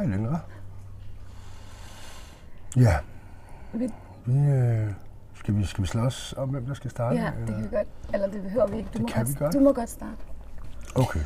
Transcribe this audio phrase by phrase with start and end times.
[0.00, 0.36] Hej Linda.
[2.76, 2.96] Ja,
[3.72, 3.88] Vi-
[4.26, 4.90] vi, øh,
[5.34, 7.16] skal, vi, skal vi slås om, hvem der skal starte?
[7.16, 7.88] Ja, det kan vi godt.
[8.14, 8.88] Eller det behøver vi ikke.
[8.88, 9.54] Du, Det må, kan vi godt, godt.
[9.54, 10.16] du må godt starte.
[10.94, 11.20] Okay.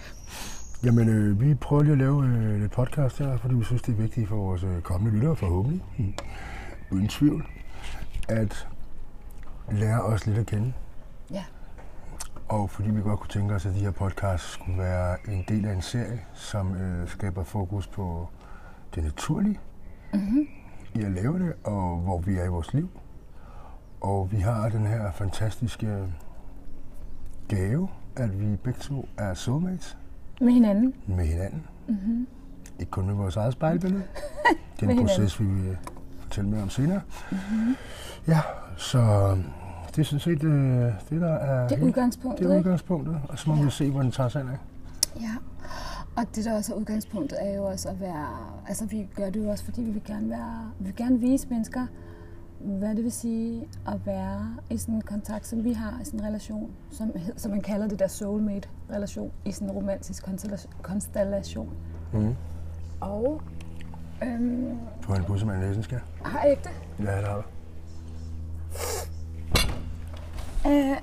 [0.84, 3.93] Jamen, øh, vi prøver lige at lave øh, lidt podcast her, fordi vi synes, det
[3.93, 6.14] er vigtigt for vores øh, kommende lyttere forhåbentlig, mm.
[6.91, 7.46] uden tvivl,
[8.29, 8.68] at
[9.71, 10.72] lære os lidt at kende.
[11.30, 11.44] Ja.
[12.49, 15.66] Og fordi vi godt kunne tænke os, at de her podcasts skulle være en del
[15.66, 18.29] af en serie, som øh, skaber fokus på
[18.94, 19.58] det naturlige
[20.14, 20.46] Mm-hmm.
[20.94, 22.89] i at lave det, og hvor vi er i vores liv.
[24.00, 26.04] Og vi har den her fantastiske
[27.49, 29.96] gave, at vi begge to er soulmates
[30.40, 30.94] Med hinanden.
[31.07, 31.62] med hinanden.
[31.88, 32.27] Mm-hmm.
[32.78, 34.02] Ikke kun med vores eget spejlbillede.
[34.80, 35.06] Det er en hinanden.
[35.06, 35.77] proces, vi vil
[36.20, 37.00] fortælle mere om senere.
[37.30, 37.74] Mm-hmm.
[38.28, 38.41] Ja,
[38.76, 38.98] så
[39.91, 43.20] det er sådan set øh, det, der er, Det er udgangspunktet, det er udgangspunktet.
[43.28, 43.64] Og så må Ja.
[43.64, 44.47] vi se, hvor den tager sig af.
[45.20, 45.30] Ja.
[46.16, 48.28] Og det der også er udgangspunktet er jo også at være,
[48.68, 51.48] altså vi gør det jo også, fordi vi vil gerne være, vi vil gerne vise
[51.48, 51.86] mennesker,
[52.60, 56.20] hvad det vil sige at være i sådan en kontakt, som vi har i sådan
[56.20, 60.28] en relation, som, som man kalder det der soulmate-relation, i sådan en romantisk
[60.82, 61.72] konstellation-.
[62.12, 62.34] Mm.
[63.00, 63.42] Og
[64.22, 67.06] øhm, Du har en busse med en næsen, skal har jeg ikke det?
[67.06, 67.42] Ja, det har du.
[70.68, 70.96] Øh,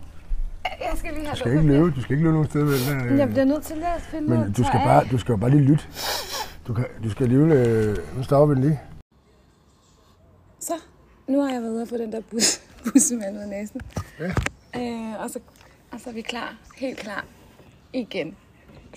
[0.92, 2.66] jeg skal lige have Du skal ikke løbe, du skal ikke løbe nogen steder.
[2.66, 5.18] Vel, øh, Jeg bliver nødt til lige at finde men noget du skal, bare, du
[5.18, 5.84] skal jo bare lige lytte.
[6.68, 7.52] Du, kan, du skal alligevel...
[7.52, 8.80] Øh, nu stopper vi lige.
[10.60, 10.74] Så,
[11.28, 12.62] nu har jeg været ude på den der bus,
[12.94, 13.82] bussemand ud af næsen.
[14.20, 14.32] Ja.
[14.80, 15.40] Øh, og, så,
[15.92, 17.26] og så er vi klar, helt klar
[17.94, 18.36] igen.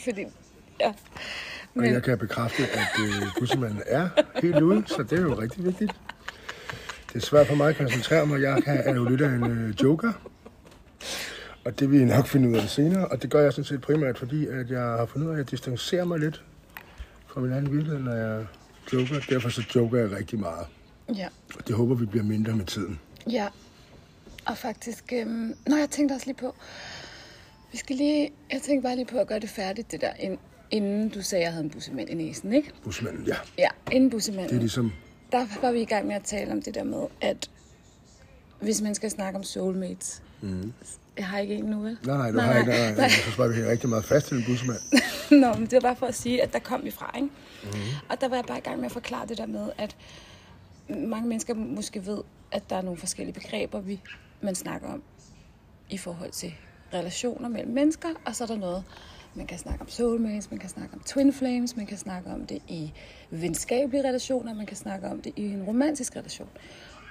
[0.05, 0.25] Fordi,
[0.81, 0.89] ja.
[0.89, 0.95] Og
[1.81, 4.09] Men, jeg kan bekræfte, at øh, bussemanden er
[4.43, 5.93] helt ude, så det er jo rigtig vigtigt.
[7.13, 8.41] Det er svært for mig at koncentrere mig.
[8.43, 10.13] Jeg kan- er jo lidt af en øh, joker.
[11.65, 13.09] Og det vil I nok finde ud af senere.
[13.09, 15.39] Og det gør jeg sådan set primært, fordi at jeg har fundet ud af, at
[15.45, 16.45] jeg distancerer mig lidt
[17.27, 18.47] fra min anden virkelighed, når jeg
[18.93, 19.21] joker.
[19.31, 20.67] Derfor så joker jeg rigtig meget.
[21.17, 23.01] ja, Og det håber vi bliver mindre med tiden.
[23.31, 23.49] ja.
[24.47, 26.55] Og faktisk, øhm, nå, jeg tænkte også lige på,
[27.73, 30.39] vi skal lige, jeg tænkte bare lige på at gøre det færdigt, det der, ind,
[30.71, 32.73] inden du sagde, at jeg havde en bussemand i næsen, ikke?
[32.85, 33.35] Bussemanden, ja.
[33.59, 34.57] Ja, inden Det bussemanden.
[34.57, 34.93] er ligesom...
[35.33, 37.51] der var vi i gang med at tale om det der med, at
[38.61, 40.73] hvis man skal snakke om soulmates, Mm.
[41.19, 41.99] Jeg har ikke en nu, vel?
[42.07, 42.71] Nej, nej, du Nej, har ikke...
[42.71, 43.09] nej, Nej, nej.
[43.37, 44.79] Bare, vi har rigtig meget fast til en bussemand.
[45.43, 47.29] Nå, men det var bare for at sige, at der kom vi fra, ikke?
[47.63, 47.71] Mm.
[48.09, 49.97] Og der var jeg bare i gang med at forklare det der med, at
[50.89, 52.19] mange mennesker måske ved,
[52.53, 54.01] at der er nogle forskellige begreber, vi,
[54.41, 55.03] man snakker om
[55.91, 56.55] i forhold til
[56.95, 58.85] relationer mellem mennesker, og så er der noget,
[59.35, 62.47] man kan snakke om soulmates, man kan snakke om twin flames, man kan snakke om
[62.47, 62.93] det i
[63.31, 66.49] venskabelige relationer, man kan snakke om det i en romantisk relation.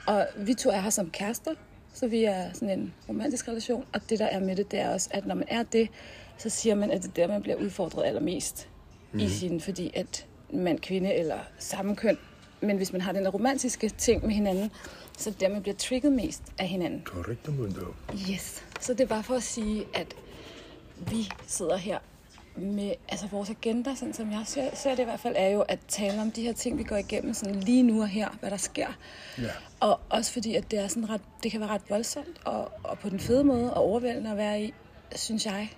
[0.07, 1.51] Og vi to er her som kærester,
[1.93, 4.89] så vi er sådan en romantisk relation, og det der er med det, det er
[4.89, 5.89] også, at når man er det,
[6.37, 8.69] så siger man, at det er der, man bliver udfordret allermest
[9.11, 9.19] mm.
[9.19, 12.17] i sin, fordi at mand, kvinde eller samme køn,
[12.61, 14.71] men hvis man har den der romantiske ting med hinanden,
[15.17, 17.01] så er det der, man bliver trigget mest af hinanden.
[17.05, 17.85] Korrekt, mundo.
[18.31, 18.63] Yes.
[18.79, 20.15] Så det er bare for at sige, at
[21.11, 21.99] vi sidder her
[22.55, 25.61] med altså vores agenda, sådan som jeg ser, ser det i hvert fald, er jo
[25.61, 28.49] at tale om de her ting, vi går igennem sådan lige nu og her, hvad
[28.51, 28.87] der sker.
[29.37, 29.43] Ja.
[29.79, 32.99] Og også fordi, at det, er sådan ret, det kan være ret voldsomt, og, og
[32.99, 34.73] på den fede måde, og overvældende at være i,
[35.15, 35.69] synes jeg.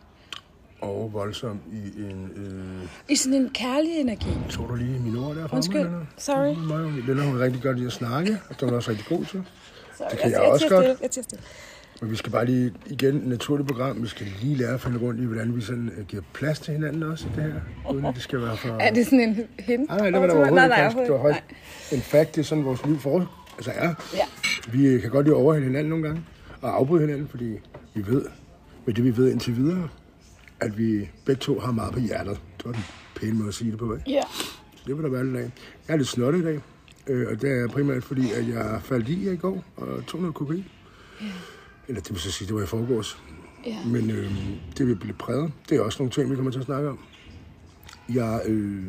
[0.82, 2.32] Og voldsom i en...
[2.36, 2.90] Øh...
[3.10, 4.30] I sådan en kærlig energi.
[4.50, 5.90] Så du lige mine ord der fra Undskyld.
[5.90, 6.06] mig?
[6.18, 7.06] Sorry.
[7.08, 9.44] Lennart, hun rigtig godt lide at snakke, og det er hun også rigtig god til.
[9.98, 10.86] Så Det kan jeg jeg også godt.
[10.86, 11.44] Stille, jeg stille.
[12.02, 15.22] Men vi skal bare lige, igen, naturligt program, vi skal lige lære at finde rundt
[15.22, 17.94] i, hvordan vi sådan uh, giver plads til hinanden også i det her.
[17.94, 18.70] Uden at det skal være for...
[18.80, 19.90] Er det sådan en hint?
[19.90, 21.02] Nej, nej, det var der Nej, overhovedet nej, ikke.
[21.02, 21.42] Det var
[21.92, 23.94] en fact, det er sådan, vores liv for, altså er.
[24.14, 24.26] Ja.
[24.72, 26.22] Vi kan godt lide at overhælde hinanden nogle gange,
[26.62, 27.60] og afbryde hinanden, fordi
[27.94, 28.26] vi ved,
[28.86, 29.90] med det vi ved indtil videre,
[30.60, 32.40] at vi begge to har meget på hjertet.
[32.58, 32.84] Det var den
[33.16, 34.12] pæne måde at sige det på, ikke?
[34.12, 34.22] Ja.
[34.88, 35.52] Det vil der være lidt af.
[35.88, 36.60] Jeg er lidt snottet i dag,
[37.08, 40.36] øh, og det er primært fordi, at jeg faldt i i går og tog noget
[40.36, 40.66] kokain.
[41.88, 43.18] Eller det vil så sige, det var i forgårs.
[43.66, 43.78] Ja.
[43.86, 44.32] Men øh,
[44.78, 45.52] det vil blive præget.
[45.70, 47.00] Det er også nogle ting, vi kommer til at snakke om.
[48.14, 48.86] Jeg, øh,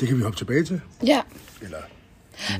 [0.00, 0.80] det kan vi hoppe tilbage til.
[1.06, 1.20] Ja,
[1.62, 1.78] Eller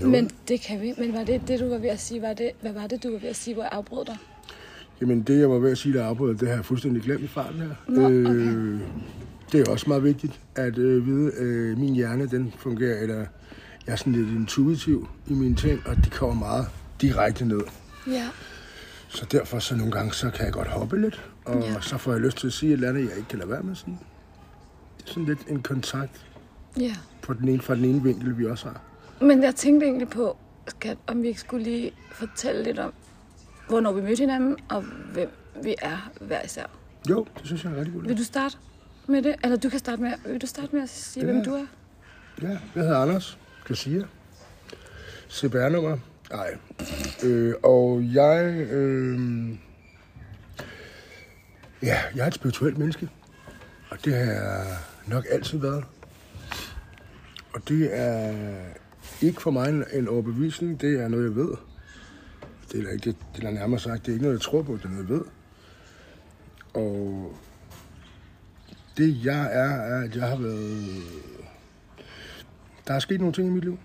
[0.01, 0.95] men det kan vi.
[0.99, 2.23] Men var det det, du var ved at sige?
[2.23, 4.17] Var det, hvad var det, du var ved at sige, hvor jeg afbrød dig?
[5.01, 7.21] Jamen, det jeg var ved at sige, der er afbrudt, det har jeg fuldstændig glemt
[7.21, 7.75] i farten her.
[7.89, 8.15] Nå, okay.
[8.15, 8.81] øh,
[9.53, 13.17] det er også meget vigtigt at øh, vide, øh, min hjerne, den fungerer, eller
[13.87, 16.67] jeg er sådan lidt intuitiv i mine ting, og det kommer meget
[17.01, 17.61] direkte ned.
[18.07, 18.29] Ja.
[19.15, 21.81] Så derfor så nogle gange, så kan jeg godt hoppe lidt, og Ja.
[21.81, 23.63] så får jeg lyst til at sige et eller andet, jeg ikke kan lade være
[23.63, 23.99] med at sige.
[24.99, 26.27] Det er sådan lidt en kontakt
[26.81, 26.97] Ja.
[27.23, 28.81] på den ene, fra den ene vinkel, vi også har.
[29.21, 30.37] Men jeg tænkte egentlig på,
[30.69, 32.93] skat, om vi ikke skulle lige fortælle lidt om,
[33.69, 35.31] hvornår vi mødte hinanden, og hvem
[35.63, 36.67] vi er hver især.
[37.11, 38.09] Jo, det synes jeg er rigtig godt.
[38.09, 38.57] Vil du starte
[39.09, 39.35] med det?
[39.45, 41.33] Eller du kan starte med, vil du starte med at sige, Ja.
[41.33, 41.67] hvem du er?
[42.43, 44.05] Ja, jeg hedder Anders Garcia.
[45.31, 45.99] CPR-nummer.
[46.33, 46.57] Nej.
[47.25, 48.55] Øh, og jeg...
[48.71, 49.21] Øh,
[51.83, 53.09] ja, jeg er et spirituelt menneske.
[53.91, 54.77] Og det har jeg
[55.07, 55.85] nok altid været.
[57.55, 58.35] Og det er
[59.23, 60.81] ikke for mig en, overbevisning.
[60.81, 61.55] Det er noget, jeg ved.
[62.73, 64.07] Det er ikke det, det er nærmere sagt.
[64.07, 64.77] Det er ikke noget, jeg tror på.
[64.77, 65.25] Det er noget, jeg ved.
[66.75, 67.33] Og
[68.97, 71.03] det jeg er, er, at jeg har været...
[72.87, 73.79] Der er sket nogle ting i mit liv.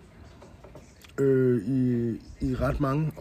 [1.19, 2.09] Øh, i,
[2.41, 3.11] I ret mange,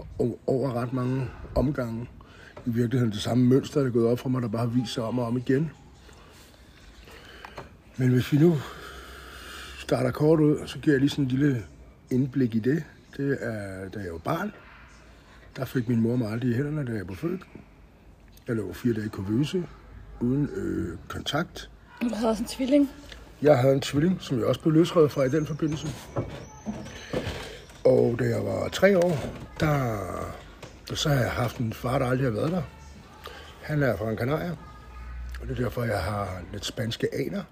[0.47, 2.09] over ret mange omgange.
[2.67, 5.19] I virkeligheden det samme mønster, der er gået op for mig, der bare viser om
[5.19, 5.71] og om igen.
[7.97, 8.57] Men hvis vi nu
[9.79, 11.65] starter kort ud, så giver jeg lige sådan en lille
[12.11, 12.85] indblik i det.
[13.17, 14.53] Det er, da jeg var barn.
[15.57, 17.41] Der fik min mor mig aldrig i hænderne, da jeg blev født.
[18.49, 19.67] Jeg lå fire dage i kuvøse,
[20.21, 21.71] uden øh, kontakt.
[22.03, 22.91] Du havde også en tvilling.
[23.43, 25.89] Jeg havde en tvilling, som jeg også blev løsrevet fra i den forbindelse.
[27.87, 29.19] Og da jeg var tre år,
[29.61, 29.99] der,
[30.95, 32.63] så har jeg haft en far, der aldrig har været der.
[33.63, 34.57] Han er fra en kanarie,
[35.41, 37.43] og det er derfor, jeg har lidt spanske aner.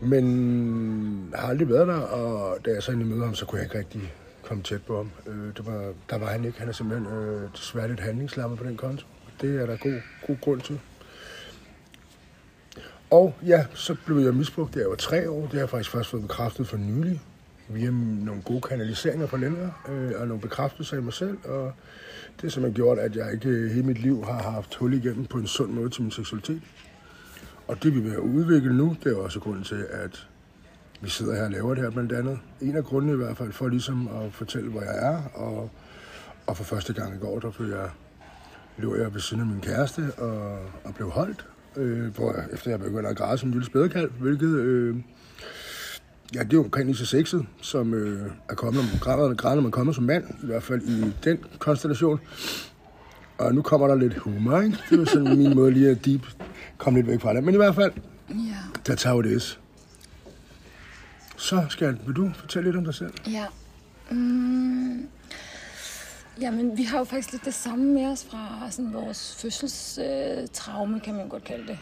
[0.00, 3.66] Men har aldrig været der, og da jeg så endelig mødte ham, så kunne jeg
[3.66, 5.10] ikke rigtig komme tæt på ham.
[5.26, 6.58] Øh, det var, der var han ikke.
[6.58, 9.06] Han er simpelthen øh, desværre lidt handlingslammet på den konto.
[9.40, 10.80] Det er der god, god grund til.
[13.10, 15.40] Og ja, så blev jeg misbrugt, da jeg var tre år.
[15.40, 17.20] Det har jeg faktisk først fået bekræftet for nylig.
[17.74, 21.38] Via nogle gode kanaliseringer på lænder, øh, og nogle bekræftelser i mig selv.
[21.44, 21.72] Og
[22.36, 25.24] det har simpelthen gjort, at jeg ikke øh, hele mit liv har haft hul igennem
[25.24, 26.62] på en sund måde til min seksualitet.
[27.68, 30.28] Og det vi vil udvikle nu, det er også grunden til, at
[31.00, 32.38] vi sidder her og laver det her blandt andet.
[32.60, 35.22] En af grundene i hvert fald for ligesom at fortælle, hvor jeg er.
[35.34, 35.70] Og,
[36.46, 37.90] og for første gang i går, der blev jeg,
[38.78, 41.46] lå jeg ved siden af min kæreste og, og blev holdt
[41.76, 44.96] øh, hvor jeg, efter jeg begyndte at græde som en lille spædekalv, hvilket, øh,
[46.34, 48.98] ja, det er jo omkring lige så sexet, som øh, er kommet, når man
[49.36, 52.20] græder, når man kommer som mand, i hvert fald i den konstellation.
[53.38, 54.78] Og nu kommer der lidt humor, ikke?
[54.90, 56.26] Det er sådan min måde lige at deep
[56.78, 57.44] komme lidt væk fra det.
[57.44, 57.92] Men i hvert fald,
[58.28, 58.56] Ja.
[58.86, 59.58] der tager det.
[61.36, 63.12] Så skal vil du fortælle lidt om dig selv?
[63.26, 63.44] Ja.
[64.10, 65.08] Mm.
[66.40, 71.14] Jamen, vi har jo faktisk lidt det samme med os fra sådan, vores fødselstraume, kan
[71.14, 71.78] man godt kalde det.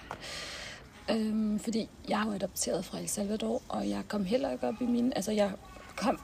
[1.16, 4.74] Øhm, fordi jeg er jo adopteret fra El Salvador, og jeg kom heller ikke op
[4.80, 5.12] i min...
[5.16, 5.52] Altså, jeg
[5.96, 6.20] kom...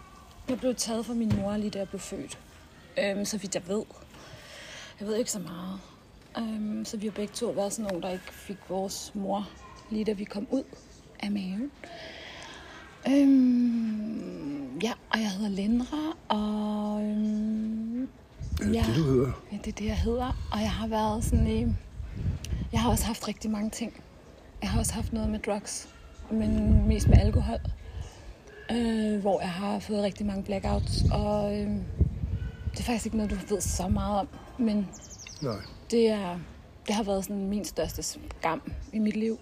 [0.49, 2.39] Jeg blev taget fra min mor lige da jeg blev født.
[2.99, 3.83] Øhm, så vidt jeg ved.
[5.01, 5.81] Jeg ved ikke så meget.
[6.39, 9.49] Øhm, så vi har begge to været sådan nogle, der ikke fik vores mor,
[9.91, 10.63] lige da vi kom ud
[11.21, 11.71] af maven.
[13.09, 18.07] Øhm, ja, og jeg hedder Lindra, og øhm, Er
[18.65, 19.33] det ja, det, du hedder?
[19.53, 20.49] ja, det er det, jeg hedder.
[20.53, 21.67] Og jeg har været sådan i...
[22.73, 24.03] Jeg har også haft rigtig mange ting.
[24.67, 25.89] Jeg har også haft noget med drugs,
[26.31, 27.59] men mest med alkohol.
[28.71, 31.69] Øh, hvor jeg har fået rigtig mange blackouts, og øh,
[32.71, 34.29] det er faktisk ikke noget, du ved så meget om,
[34.59, 34.89] men
[35.43, 35.57] Nej.
[35.91, 36.39] det, er,
[36.87, 39.39] det har været sådan min største skam i mit liv.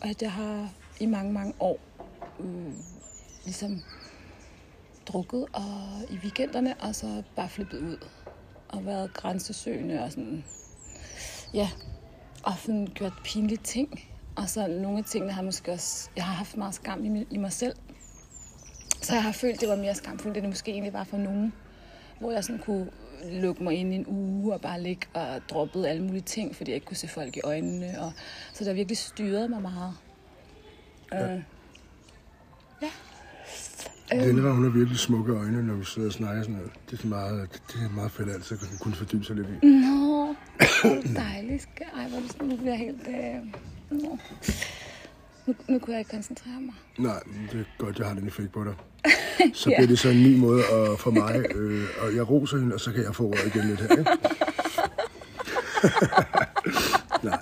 [0.00, 0.68] Og at jeg har
[1.00, 1.78] i mange, mange år
[2.40, 2.72] øh,
[3.44, 3.82] ligesom
[5.06, 7.96] drukket og i weekenderne, og så bare flippet ud.
[8.68, 10.44] Og været grænsesøgende og sådan,
[11.54, 11.70] ja,
[12.42, 14.00] og sådan gjort pinlige ting.
[14.36, 17.36] Og så nogle af tingene har måske også, jeg har haft meget skam i, i
[17.36, 17.76] mig selv.
[19.02, 21.52] Så jeg har følt, det var mere skamfuldt, end det måske egentlig var for nogen.
[22.20, 22.90] Hvor jeg sådan kunne
[23.32, 26.70] lukke mig ind i en uge og bare ligge og droppede alle mulige ting, fordi
[26.70, 28.00] jeg ikke kunne se folk i øjnene.
[28.00, 28.12] Og,
[28.52, 29.94] så der virkelig styrede mig meget.
[31.12, 31.34] Ja.
[31.34, 31.42] Øh,
[32.82, 34.24] ja.
[34.26, 36.70] Lindra, hun har virkelig smukke øjne, når vi sidder og snakker sådan noget.
[36.90, 39.66] Det er, så meget, det er meget fedt altid, at kunne fordybe sig lidt i.
[39.66, 40.34] Nå,
[41.22, 41.68] dejligt.
[41.96, 43.08] Ej, hvor er det sådan, nu bliver helt...
[43.08, 43.54] Øh...
[43.90, 44.18] Nå.
[45.46, 46.74] Nu, nu kunne jeg ikke koncentrere mig.
[46.98, 47.20] Nej,
[47.52, 48.74] det er godt, jeg har den effekt på dig.
[49.54, 52.74] Så bliver det så en ny måde at, for mig, øh, og jeg roser hende,
[52.74, 53.90] og så kan jeg få ordet igen lidt her.
[53.90, 54.10] Ikke?
[57.28, 57.38] Nej,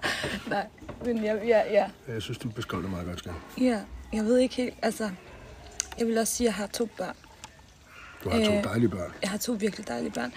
[0.49, 0.67] Nej,
[1.05, 3.33] men jeg, ja, ja, jeg synes, du beskrev meget godt, skal.
[3.61, 3.81] ja,
[4.13, 5.11] jeg ved ikke helt, altså...
[5.99, 7.15] Jeg vil også sige, at jeg har to børn.
[8.25, 8.65] Du har to Øh.
[8.65, 9.13] dejlige børn.
[9.23, 10.33] Jeg har to virkelig dejlige børn,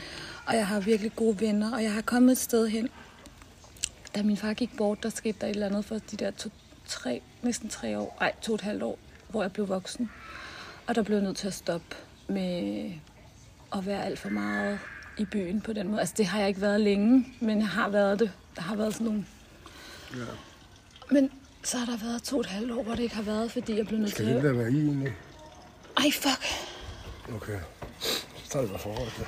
[0.45, 2.89] og jeg har virkelig gode venner, og jeg har kommet et sted hen.
[4.15, 6.49] Da min far gik bort, der skete der et eller andet for de der to,
[6.85, 8.99] tre, næsten tre år, nej, to og et halvt år,
[9.29, 10.11] hvor jeg blev voksen.
[10.87, 11.95] Og der blev jeg nødt til at stoppe
[12.27, 12.91] med
[13.75, 14.79] at være alt for meget
[15.17, 15.99] i byen på den måde.
[15.99, 18.31] Altså, det har jeg ikke været længe, men jeg har været det.
[18.55, 19.25] Der har været sådan nogle...
[20.17, 20.23] Ja.
[21.11, 21.31] Men
[21.63, 23.77] så har der været to og et halvt år, hvor det ikke har været, fordi
[23.77, 24.43] jeg blev nødt Skal til det at...
[24.43, 25.13] der være i egentlig?
[25.97, 26.45] Ej, fuck!
[27.35, 27.59] Okay.
[27.99, 29.25] Så tager det bare forhold til.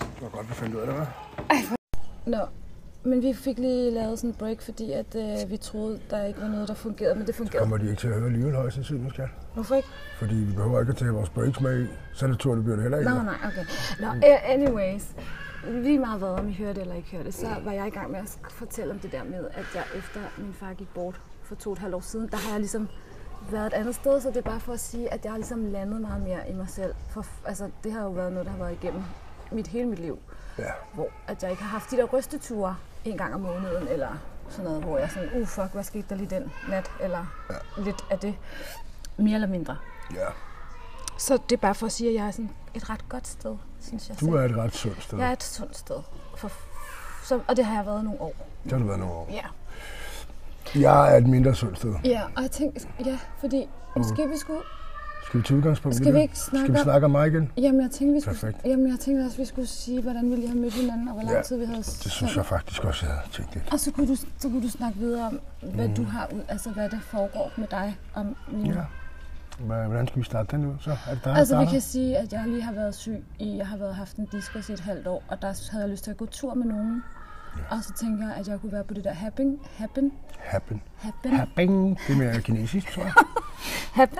[0.00, 1.74] Det var godt, vi fandt ud af det, hva'?
[2.26, 2.46] Nå,
[3.04, 6.40] men vi fik lige lavet sådan en break, fordi at, øh, vi troede, der ikke
[6.40, 7.58] var noget, der fungerede, men det fungerede.
[7.58, 9.28] Kommer de ikke til at høre alligevel højst sandsynligt, skat?
[9.54, 9.88] Hvorfor ikke?
[10.18, 11.86] Fordi vi behøver ikke at tage vores breaks med i.
[12.12, 13.10] Så naturligt bliver det heller ikke.
[13.10, 13.64] Nå, nej, okay.
[14.00, 15.06] Nå, uh, anyways.
[15.68, 17.90] Lige meget hvad, om I hører det eller ikke hører det, så var jeg i
[17.90, 21.20] gang med at fortælle om det der med, at jeg efter min far gik bort
[21.42, 22.88] for to og et halvt år siden, der har jeg ligesom
[23.50, 25.64] været et andet sted, så det er bare for at sige, at jeg har ligesom
[25.64, 26.94] landet meget mere i mig selv.
[27.10, 29.02] For, altså, det har jo været noget, der har været igennem
[29.52, 30.18] mit hele mit liv,
[30.58, 30.64] Ja.
[30.94, 34.08] hvor at jeg ikke har haft de der rysteture en gang om måneden, eller
[34.48, 37.26] sådan noget, hvor jeg er sådan, uh fuck, hvad skete der lige den nat, eller
[37.50, 37.82] ja.
[37.82, 38.34] lidt af det,
[39.16, 39.76] mere eller mindre.
[40.14, 40.26] ja.
[41.18, 43.56] Så det er bare for at sige, at jeg er sådan et ret godt sted,
[43.80, 44.34] synes jeg Du selv.
[44.34, 45.18] er et ret sundt sted.
[45.18, 45.96] Jeg er et sundt sted.
[46.36, 46.50] For,
[47.24, 48.34] så, og det har jeg været nogle år.
[48.64, 49.28] Det har du været nogle år.
[49.30, 49.42] Ja.
[50.80, 51.94] Jeg er et mindre sundt sted.
[52.04, 54.62] Ja, og jeg tænkte, ja, fordi måske vi skulle...
[55.30, 57.52] Skal vi tage udgangspunkt Skal vi ikke snakke Skal vi om- snakke om mig igen?
[57.56, 58.64] Jamen, jeg tænkte, vi skulle, Perfekt.
[58.66, 61.22] jamen, jeg tænkte også, vi skulle sige, hvordan vi lige har mødt hinanden, og hvor
[61.22, 63.72] lang Ja, tid vi havde Det synes jeg faktisk også, jeg havde tænkt lidt.
[63.72, 65.40] Og så kunne, du, så kunne du snakke videre om,
[65.74, 68.74] hvad du har ud, altså hvad der foregår med dig om lige.
[68.74, 68.84] Ja.
[69.86, 70.74] Hvordan skal vi starte den ud?
[70.80, 73.56] Så er det dig, Altså, vi kan sige, at jeg lige har været syg i,
[73.56, 76.04] jeg har været haft en diskus i et halvt år, og der havde jeg lyst
[76.04, 77.02] til at gå tur med nogen.
[77.70, 80.82] Og så tænker jeg, at jeg kunne være på det der happen, happen, Happen.
[80.96, 81.90] happen, Happen.
[82.06, 83.12] Det er mere kinesisk, tror jeg.
[84.00, 84.18] happen.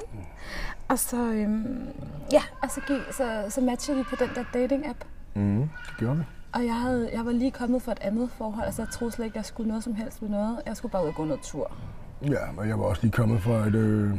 [0.89, 1.87] Og så, øhm,
[2.33, 5.05] ja, og så, gik, så, så matchede vi på den der dating-app.
[5.35, 6.23] Mm, det gjorde vi.
[6.53, 9.25] Og jeg, havde, jeg var lige kommet fra et andet forhold, altså jeg troede slet
[9.25, 10.59] ikke, jeg skulle noget som helst med noget.
[10.67, 11.73] Jeg skulle bare ud og gå noget tur.
[12.23, 14.11] Ja, og jeg var også lige kommet fra et, øh,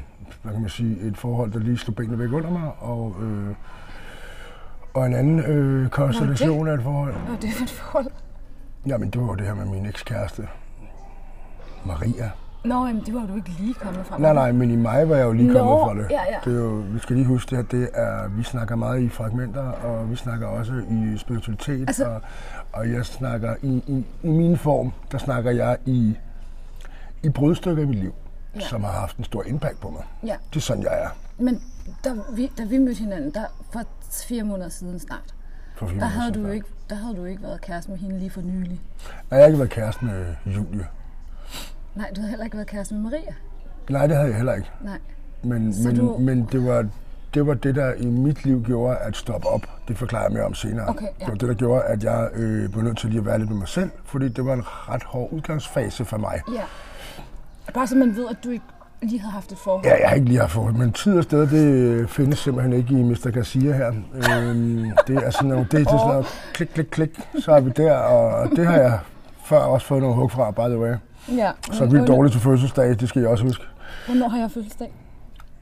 [0.44, 3.56] hvad kan man sige, et forhold, der lige slog benene væk under mig, og, øh,
[4.94, 7.14] og en anden øh, konstellation af et forhold.
[7.14, 8.12] Og det var et forhold.
[8.88, 10.48] Jamen, det var jo det her med min ekskæreste,
[11.86, 12.32] Maria.
[12.66, 14.18] Nå, jamen, det var du ikke lige kommet fra.
[14.18, 16.12] Nej, nej, men i mig var jeg jo lige Nå, kommet fra det.
[16.12, 16.38] ja, ja.
[16.46, 19.10] det er jo, vi skal lige huske det her, det er, vi snakker meget i
[19.10, 22.22] fragmenter, og vi snakker også i spiritualitet, Altså- og,
[22.74, 26.18] og jeg snakker i, i, i min form, der snakker jeg i,
[27.24, 28.14] i brudstykker i mit liv,
[28.56, 28.60] ja.
[28.60, 30.04] som har haft en stor impact på mig.
[30.26, 31.10] Ja, Det er sådan, jeg er.
[31.38, 31.62] men
[32.06, 33.82] da vi, da vi mødte hinanden, der for
[34.28, 35.34] fire måneder siden snart,
[35.88, 38.42] For der havde, du ikke, der havde du ikke været kæreste med hende lige for
[38.42, 38.70] nylig.
[38.72, 38.80] Nej,
[39.32, 40.88] Jeg har ikke været kæreste med Julie.
[41.96, 43.34] Nej, du havde heller ikke været kæreste med Maria.
[43.90, 44.70] Nej, det havde jeg heller ikke.
[44.82, 44.98] Nej.
[45.44, 46.88] Men, Så men, du- men det, var,
[47.34, 49.62] det var det, der i mit liv gjorde at stoppe op.
[49.88, 50.88] Det forklarer jeg mere om senere.
[50.90, 51.10] Okay, ja.
[51.20, 53.50] Det var det, der gjorde, at jeg øh, blev nødt til lige at være lidt
[53.50, 56.42] med mig selv, fordi det var en ret hård udgangsfase for mig.
[56.54, 56.62] Ja.
[57.74, 58.66] Bare så man ved, at du ikke
[59.02, 59.86] lige havde haft et forhold.
[59.86, 62.74] Ja, jeg har ikke lige haft forhold, men tid og sted, det øh, findes simpelthen
[62.74, 63.32] ikke i Mr.
[63.34, 63.88] Garcia her.
[63.88, 67.60] Øhm, det er sådan nogle, det er til sådan noget klik, klik, klik, så er
[67.62, 69.00] vi der, og det har jeg
[69.46, 70.94] før også fået nogle hug fra, by the way.
[71.38, 71.52] ja.
[71.72, 73.64] Så er vildt dårligt til fødselsdag, det skal jeg også huske.
[74.08, 74.94] Hvornår har jeg fødselsdag?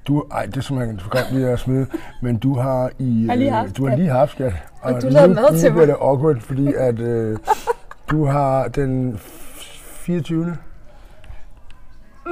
[0.08, 1.86] Du, ej, det er simpelthen for grimt lige at smide,
[2.22, 4.54] men du har i, Har lige øh, haft du har lige haft skat.
[4.82, 5.88] Og du lavede nu, mad nu til bliver mig.
[5.88, 7.38] det awkward, fordi at øh,
[8.12, 10.58] du har den 24.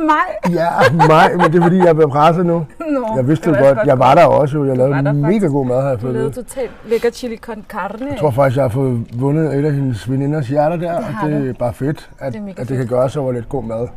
[0.06, 0.54] Nej.
[0.54, 0.70] Ja,
[1.08, 2.66] mig, men det er fordi, jeg er blevet presset nu.
[2.80, 3.88] Nå, Jeg vidste det det var godt.
[3.88, 4.66] Jeg var der også, jo.
[4.66, 5.52] Jeg lavede mega faktisk.
[5.52, 6.36] god mad, har jeg Du fået lavede det.
[6.48, 8.08] totalt lækker chili con carne.
[8.12, 11.30] Jeg tror faktisk, jeg har fået vundet et af hendes veninders hjerter der, Det og
[11.30, 11.50] det du.
[11.50, 12.90] er bare fedt, at Det at det kan fedt.
[12.90, 13.88] gøre så over lidt god mad.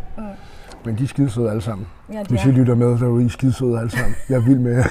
[0.84, 1.86] Men de er skidesøde alle sammen.
[2.12, 4.14] Ja, det Hvis I er lytter med derude, I er skidesøde alle sammen.
[4.28, 4.82] Jeg er vild med jer.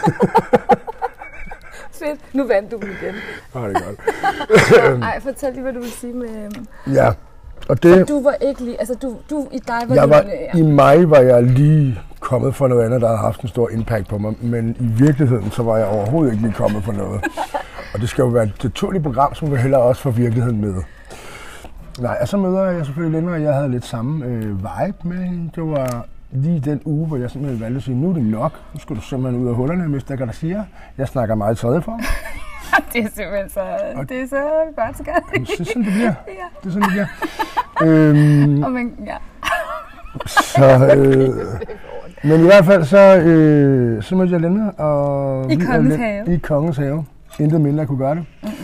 [1.99, 2.19] fedt.
[2.33, 3.15] Nu vandt du igen.
[3.55, 5.03] Åh, det er godt.
[5.03, 6.27] Ej, fortæl lige, hvad du vil sige med...
[6.93, 7.09] Ja,
[7.69, 8.09] og det...
[8.09, 8.79] Du var ikke lige...
[8.79, 10.59] Altså, du, du i dig var Jeg var, ja.
[10.59, 14.07] I mig var jeg lige kommet for noget andet, der har haft en stor impact
[14.07, 17.21] på mig, men i virkeligheden, så var jeg overhovedet ikke lige kommet for noget.
[17.93, 20.73] Og det skal jo være et naturligt program, som vi heller også får virkeligheden med.
[21.99, 25.17] Nej, og så møder jeg selvfølgelig Linda, og jeg havde lidt samme øh, vibe med
[25.17, 25.51] hende.
[25.55, 28.51] Det var lige den uge, hvor jeg simpelthen valgte at sige, nu er det nok.
[28.73, 30.15] Nu skal du simpelthen ud af hullerne, Mr.
[30.15, 30.65] Garcia.
[30.97, 32.01] Jeg snakker meget tredje form.
[32.93, 33.61] Det er simpelthen så...
[34.09, 34.35] Det er så
[34.75, 35.23] godt, skat.
[35.33, 36.13] Det er sådan, det bliver.
[36.27, 36.45] Ja.
[36.63, 37.07] Det er sådan, det bliver.
[37.83, 39.15] Øhm, Og man, ja.
[40.27, 41.29] Så, øh,
[42.31, 44.69] men i hvert fald så, øh, så mødte jeg Linda.
[44.83, 46.33] Og I vi Kongens Have.
[46.35, 47.05] I Kongens Have.
[47.39, 48.25] Intet mindre kunne gøre det.
[48.43, 48.55] Mm-hmm.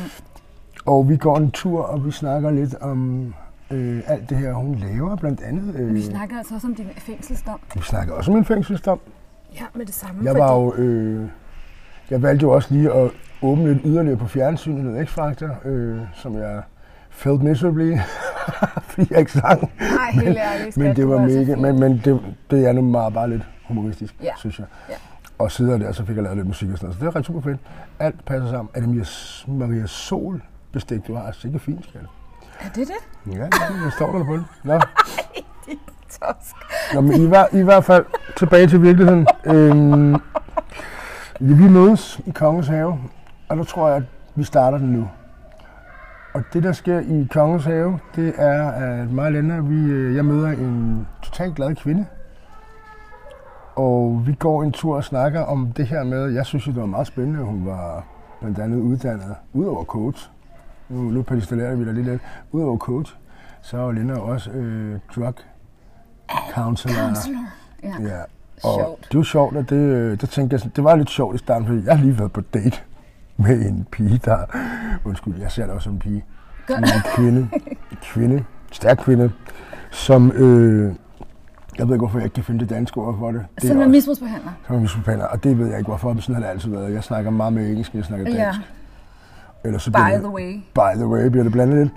[0.86, 3.34] Og vi går en tur, og vi snakker lidt om
[3.72, 5.16] øh, alt det her, hun laver.
[5.16, 7.60] Blandt andet, øh, Vi snakker altså også om din fængselsdom.
[7.76, 9.00] vi snakker også om en fængselsdom.
[9.56, 10.22] Ja, med det samme.
[10.24, 11.28] Jeg var jo, øh,
[12.10, 13.12] jeg valgte jo også lige at
[13.42, 16.62] åbne lidt yderligere på fjernsynet, noget X-Factor, øh, som jeg
[17.10, 17.98] felt miserably,
[18.90, 19.72] fordi jeg ikke sang.
[19.80, 20.78] Nej, helt ærligt, skat.
[20.84, 24.16] Men det var altså mega, men, men det, det er nu meget bare lidt humoristisk,
[24.24, 24.30] Ja.
[24.38, 24.68] synes jeg.
[24.90, 24.94] Ja.
[25.38, 27.00] Og siden der, så fik jeg lavet lidt musik og sådan noget.
[27.00, 27.58] Så det er ret super fedt.
[28.00, 28.70] Alt passer sammen.
[28.74, 29.06] Er det Maria,
[29.68, 31.32] Maria Sol bestik, du har?
[31.32, 32.02] Sikke fint, skal
[32.60, 33.34] Er det det?
[33.34, 34.46] Ja, det er står der på det.
[34.64, 34.80] Nå.
[36.10, 36.56] Tosk.
[36.94, 38.06] Nå, men i, hver, i hvert fald
[38.38, 39.28] tilbage til virkeligheden.
[39.46, 40.16] Øhm,
[41.40, 43.00] vi mødes i Kongens Have,
[43.50, 44.04] og der tror jeg, at
[44.36, 45.08] vi starter den nu.
[46.34, 50.16] Og det, der sker i Kongens Have, det er, at mig og Lena, vi, øh,
[50.16, 52.06] jeg møder en totalt glad kvinde.
[53.76, 56.86] Og vi går en tur og snakker om det her med, jeg synes, det var
[56.86, 57.40] meget spændende.
[57.40, 58.06] Hun var
[58.40, 60.30] blandt andet uddannet, udover coach.
[60.90, 62.22] Nu, nu pedestalerer vi der lige lidt.
[62.52, 63.16] Udover coach,
[63.62, 65.34] så er Lena også øh, drug
[66.54, 66.96] counselor.
[66.96, 67.40] Counselor.
[67.84, 67.94] Ja.
[68.00, 68.22] Ja.
[68.64, 69.08] Og Sjovt.
[69.12, 71.68] det var sjovt, og det, øh, det tænkte jeg, det var lidt sjovt i starten,
[71.68, 72.82] fordi jeg har lige været på date
[73.38, 74.38] med en pige, der...
[75.06, 76.26] Undskyld, jeg ser det også som en pige.
[76.70, 77.40] Men en kvinde,
[77.92, 79.32] en kvinde, stærk kvinde,
[79.92, 80.32] som...
[80.32, 80.94] Øh,
[81.78, 83.46] jeg ved ikke, hvorfor jeg ikke kan finde det danske ord for det.
[83.62, 84.52] Det Som er misbrugsbehandler.
[84.68, 86.94] som er misforpander, og det ved jeg ikke hvorfor, men sådan har det altid været.
[86.94, 88.40] Jeg snakker meget med engelsk, end jeg snakker dansk.
[88.40, 88.52] Ja,
[89.64, 90.54] Eller så by det, the way.
[90.74, 91.92] by the way bliver det blandet lidt.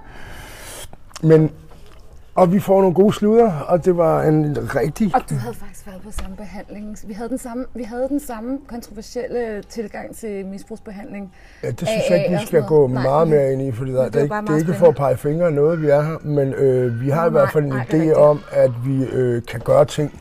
[1.22, 1.50] Men,
[2.38, 5.10] og vi får nogle gode sluder, og det var en rigtig...
[5.14, 6.98] Og du havde faktisk været på samme behandling.
[7.06, 11.32] Vi havde den samme, vi havde den samme kontroversielle tilgang til misbrugsbehandling.
[11.62, 12.86] Ja, det synes AA jeg ikke, vi skal gå.
[12.86, 14.86] Nej, meget mere ind i, fordi der, det der, er ikke, det er ikke for
[14.88, 17.52] at pege fingre af noget, vi er her, men øh, vi har i Nej, hvert
[17.52, 20.20] fald en nej, det idé om, at vi øh, kan gøre ting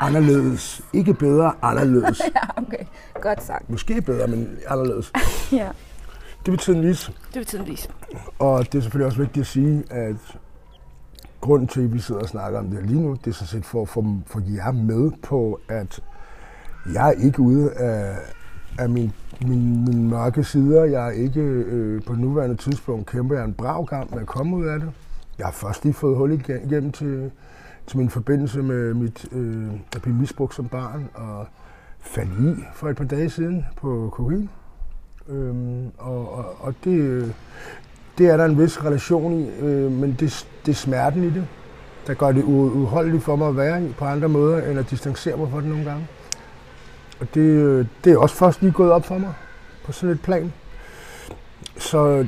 [0.00, 0.82] anderledes.
[0.92, 2.22] Ikke bedre, anderledes.
[2.36, 2.84] Ja, okay.
[3.20, 3.70] Godt sagt.
[3.70, 5.12] Måske bedre, men anderledes.
[5.52, 5.68] Ja,
[6.46, 7.12] Det vil tiden vise.
[7.28, 7.88] det vil tiden vise.
[8.38, 10.16] Og det er selvfølgelig også vigtigt at sige, at
[11.44, 13.64] grunden til, at vi sidder og snakker om det lige nu, det er sådan set
[13.64, 16.00] for at få, få jer med på, at
[16.92, 18.16] jeg er ikke ude af,
[18.78, 20.84] af min, min, min mørke sider.
[20.84, 24.56] Jeg er ikke øh, på nuværende tidspunkt kæmper jeg en brav kamp med at komme
[24.56, 24.90] ud af det.
[25.38, 27.30] Jeg har først lige fået hul igennem til,
[27.86, 31.46] til min forbindelse med mit øh, at blive misbrugt som barn og
[32.00, 34.50] faldt i for et par dage siden på kokain.
[35.28, 37.34] Øhm, og, og, og det,
[38.18, 41.44] det er der en vis relation i, øh, men det, det er smerten i det,
[42.06, 44.90] der gør det u- uholdeligt for mig at være i på andre måder, end at
[44.90, 46.06] distancere mig fra det nogle gange.
[47.20, 49.32] Og det, øh, det er også først lige gået op for mig
[49.84, 50.52] på sådan et plan.
[51.78, 52.26] Så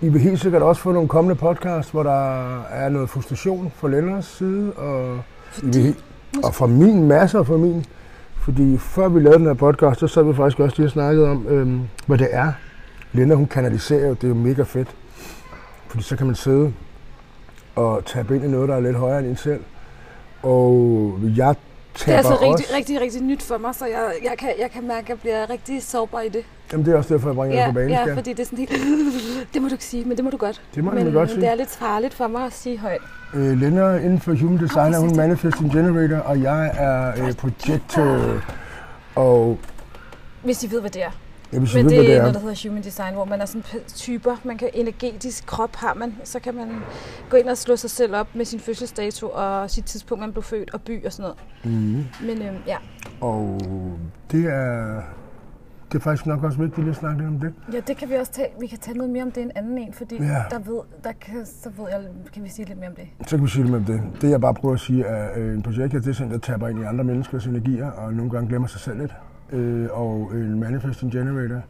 [0.00, 3.88] I vil helt sikkert også få nogle kommende podcasts, hvor der er noget frustration fra
[3.88, 5.18] Lenners side, og,
[5.62, 5.96] I vil,
[6.44, 7.84] og fra min masser fra min.
[8.36, 11.28] Fordi før vi lavede den her podcast, så sad vi faktisk også lige og snakkede
[11.30, 12.52] om, øhm, hvad det er.
[13.14, 14.88] Lena, hun kanaliserer jo, det er jo mega fedt.
[15.88, 16.72] Fordi så kan man sidde
[17.76, 19.60] og tabe ind i noget, der er lidt højere end en selv.
[20.42, 21.54] Og jeg
[21.98, 22.44] Det er altså også...
[22.46, 25.18] rigtig, rigtig, rigtig nyt for mig, så jeg, jeg, kan, jeg kan mærke, at jeg
[25.18, 26.44] bliver rigtig sårbar i det.
[26.72, 27.90] Jamen, det er også derfor, jeg bringer ja, Ja, på banen.
[27.90, 28.70] ja, fordi det er sådan helt...
[29.54, 30.62] Det må du ikke sige, men det må du godt.
[30.74, 31.40] Det må men, godt sige.
[31.40, 33.00] det er lidt farligt for mig at sige højt.
[33.34, 35.16] Øh, Lena inden for Human Design er hun.
[35.16, 38.40] Manifesting Generator, og jeg er øh, Projector.
[39.14, 39.58] Og
[40.42, 41.10] Hvis I ved, hvad det er.
[41.54, 42.18] Jeg vil Men det er det er.
[42.18, 44.36] noget, der hedder human design, hvor man er sådan typer.
[44.44, 46.14] Man kan energetisk krop har man.
[46.24, 46.68] Så kan man
[47.30, 50.42] gå ind og slå sig selv op med sin fødselsdato og sit tidspunkt, man blev
[50.42, 51.22] født og by og sådan
[51.64, 51.74] noget.
[51.76, 52.04] Mm.
[52.26, 52.76] Men øhm, ja.
[53.20, 53.60] Og
[54.30, 55.00] det er,
[55.92, 57.54] det er faktisk nok også vigtigt at snakke lidt om det.
[57.72, 58.48] ja, det kan vi også tage.
[58.60, 60.42] Vi kan tage noget mere om det en anden en, fordi Ja.
[60.50, 62.00] der ved, der kan, så ved jeg,
[62.32, 63.04] kan vi sige lidt mere om det.
[63.26, 64.02] Så kan vi sige lidt om det.
[64.20, 66.68] Det jeg bare prøver at sige er, øh, en projekt, det er sådan, der taber
[66.68, 69.14] ind i andre menneskers energier, og nogle gange glemmer sig selv lidt.
[69.52, 71.60] Øh, og en Manifesting Generator,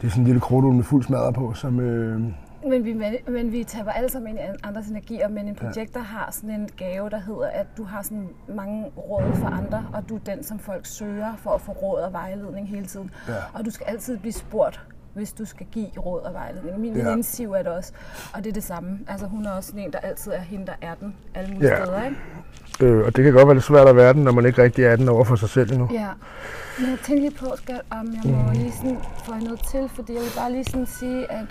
[0.00, 1.80] det er sådan en lille krudtul med fuld smadre på, som...
[1.80, 2.20] Øh,
[2.68, 2.94] Men vi,
[3.28, 6.68] men vi taber alle sammen ind i andres energier, men en projekter har sådan en
[6.76, 10.44] gave, der hedder, at du har sådan mange råd for andre, og du er den,
[10.44, 13.10] som folk søger for at få råd og vejledning hele tiden.
[13.28, 13.32] Ja.
[13.54, 14.80] Og du skal altid blive spurgt,
[15.20, 16.80] hvis du skal give råd og vejledning.
[16.80, 17.02] Min Ja.
[17.02, 17.92] veninde Siv er det også,
[18.34, 18.98] og det er det samme.
[19.08, 21.70] Altså hun er også sådan en, der altid er hende, der er den alle mulige
[21.70, 21.84] Ja.
[21.84, 22.16] steder, ikke?
[22.94, 24.84] øh, og det kan godt være lidt svært at være den, når man ikke rigtig
[24.84, 25.88] er den over for sig selv endnu.
[25.92, 26.08] Ja.
[26.80, 30.12] Men jeg tænkte lige på, skat, om jeg må lige sådan få noget til, fordi
[30.12, 31.46] jeg vil bare lige sådan sige, at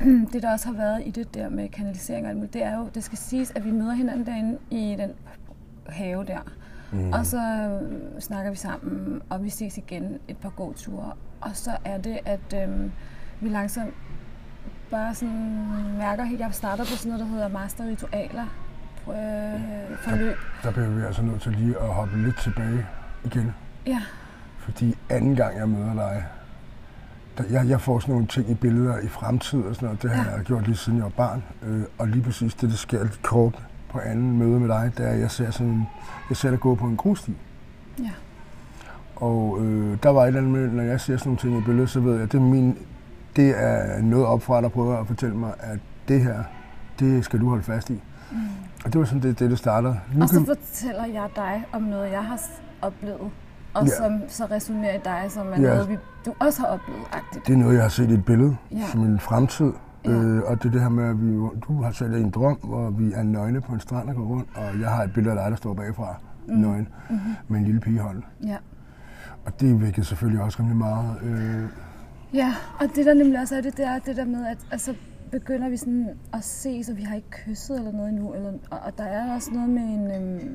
[0.32, 2.76] det der også har været i det der med kanalisering og alt muligt, det er
[2.78, 5.10] jo, det skal siges, at vi møder hinanden derinde i den
[5.88, 6.38] have der.
[6.92, 7.12] Mm.
[7.12, 11.12] Og så øh, snakker vi sammen, og vi ses igen et par gåture.
[11.40, 12.92] Og så er det, at øhm,
[13.40, 13.94] vi langsomt
[14.90, 15.66] bare sådan
[15.98, 18.46] mærker, at jeg starter på sådan noget, der hedder masterritualer
[19.08, 20.36] øh, forløb.
[20.62, 22.86] Der bliver vi altså nødt til lige at hoppe lidt tilbage
[23.24, 23.54] igen.
[23.86, 24.02] Ja,
[24.58, 26.24] Fordi anden gang jeg møder dig,
[27.38, 30.02] der, jeg, jeg får sådan nogle ting i billeder i fremtid og sådan noget.
[30.02, 31.44] Det har jeg gjort lige siden jeg var barn.
[31.62, 35.08] Øh, og lige præcis det, der sker lidt kort på anden møde med dig, er,
[35.08, 35.86] at jeg ser, sådan,
[36.30, 37.32] jeg ser dig gå på en grussti.
[37.98, 38.10] ja.
[39.16, 41.64] Og øh, der var et eller andet med, når jeg ser sådan nogle ting i
[41.64, 42.78] billedet, så ved jeg, at det er, min,
[43.36, 46.42] det er noget opfra, der prøver at fortælle mig, at det her,
[46.98, 47.92] det skal du holde fast i.
[48.32, 48.38] Mm.
[48.84, 50.00] Og det var sådan det, det, det startede.
[50.14, 52.40] Nu Og så kan, fortæller jeg dig om noget, jeg har
[52.82, 53.30] oplevet,
[53.74, 53.90] og Ja.
[53.96, 55.74] som så resonerer i dig, som er Ja.
[55.74, 55.96] noget, vi,
[56.26, 57.00] du også har oplevet.
[57.12, 57.40] -agtigt.
[57.46, 58.86] det er noget, jeg har set i et billede, Ja.
[58.92, 59.72] som en fremtid.
[60.06, 60.12] Ja.
[60.12, 61.32] Øh, og det er det her med, at vi,
[61.68, 64.48] du har selv en drøm, hvor vi er nøgne på en strand og går rundt,
[64.54, 66.16] og jeg har et billede af dig, der står bagfra,
[66.48, 66.54] mm.
[66.54, 67.34] nøgen, mm-hmm.
[67.48, 68.24] med en lille pige i hånden.
[68.46, 68.56] Ja.
[69.44, 71.16] Og det vækkede selvfølgelig også rimelig meget.
[71.22, 71.68] Øh,
[72.34, 74.94] ja, og det der nemlig også er det, det er det der med, at altså,
[75.30, 78.32] begynder vi sådan at se, så vi har ikke kysset eller noget endnu.
[78.34, 80.10] Eller, og, og der er også noget med en...
[80.10, 80.54] Øhm,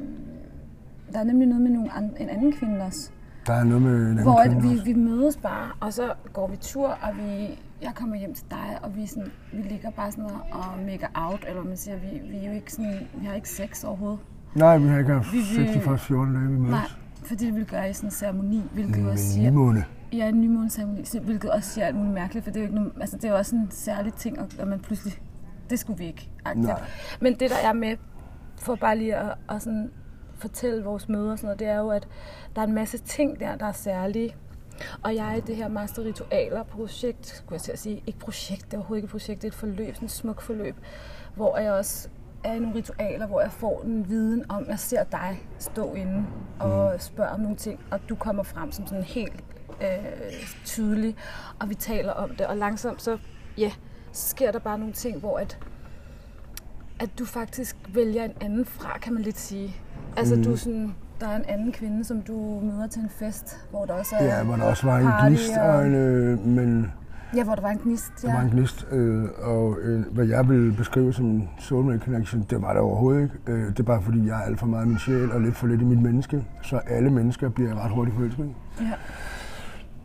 [1.14, 3.12] der er nemlig noget med nogle an, en anden kvinde også.
[3.48, 4.86] Der er noget med en anden Hvor at kvinde vi, også.
[4.86, 8.80] vi mødes bare, og så går vi tur, og vi, jeg kommer hjem til dig,
[8.84, 12.38] og vi, sådan, vi ligger bare sådan og, make out, eller man siger, vi, vi,
[12.38, 14.20] er jo ikke sådan, vi har ikke sex overhovedet.
[14.56, 16.72] Nej, vi har ikke haft Vi sex de første 14 dage, vi mødes.
[16.72, 16.88] Nej,
[17.24, 19.86] fordi det vil gøre i sådan en ceremoni, hvilket jo også siger, nymåne.
[20.14, 22.92] Ja, en nymåneceremoni, hvilket også siger alt muligt mærkeligt, for det er jo ikke nogen,
[23.02, 25.22] altså det er jo også en særlig ting, at at man pludselig,
[25.70, 26.30] det skulle vi ikke.
[26.56, 26.82] Nej.
[27.22, 27.98] Men det der er med,
[28.58, 29.92] for bare lige at, at sådan
[30.36, 32.08] fortælle vores møder og sådan noget, det er jo, at
[32.56, 34.36] der er en masse ting der, der er særlige.
[35.04, 38.66] Og jeg er det her Master Ritualer projekt, skulle jeg til at sige, ikke projekt,
[38.66, 40.76] det er overhovedet ikke et projekt, det er et forløb, sådan et smukt forløb,
[41.36, 42.10] hvor jeg også
[42.44, 46.26] er i nogle ritualer, hvor jeg får en viden om, jeg ser dig stå inde
[46.60, 49.44] og spørger om nogle ting, og du kommer frem som sådan helt
[49.82, 49.88] øh,
[50.66, 51.16] tydelig,
[51.60, 53.18] og vi taler om det, og langsomt så,
[53.58, 53.72] ja,
[54.12, 55.58] så sker der bare nogle ting, hvor at,
[57.00, 59.76] at du faktisk vælger en anden fra, kan man lidt sige.
[60.18, 60.44] Altså Mm.
[60.44, 63.86] du er sådan, der er en anden kvinde, som du møder til en fest, hvor
[63.86, 66.92] der også er Ja, hvor der også var en gnist, og en, øh, men
[67.36, 68.46] Ja, hvor der var en gnist, der var ja.
[68.46, 72.74] en gnist, øh, og øh, hvad jeg vil beskrive som en soulmate connection, det var
[72.74, 73.36] der overhovedet ikke.
[73.48, 75.56] Øh, det er bare fordi, jeg er alt for meget i min sjæl, og lidt
[75.56, 78.50] for lidt i mit menneske, så alle mennesker bliver ret hurtigt forelsket.
[78.80, 78.86] Ja.
[78.86, 78.94] Det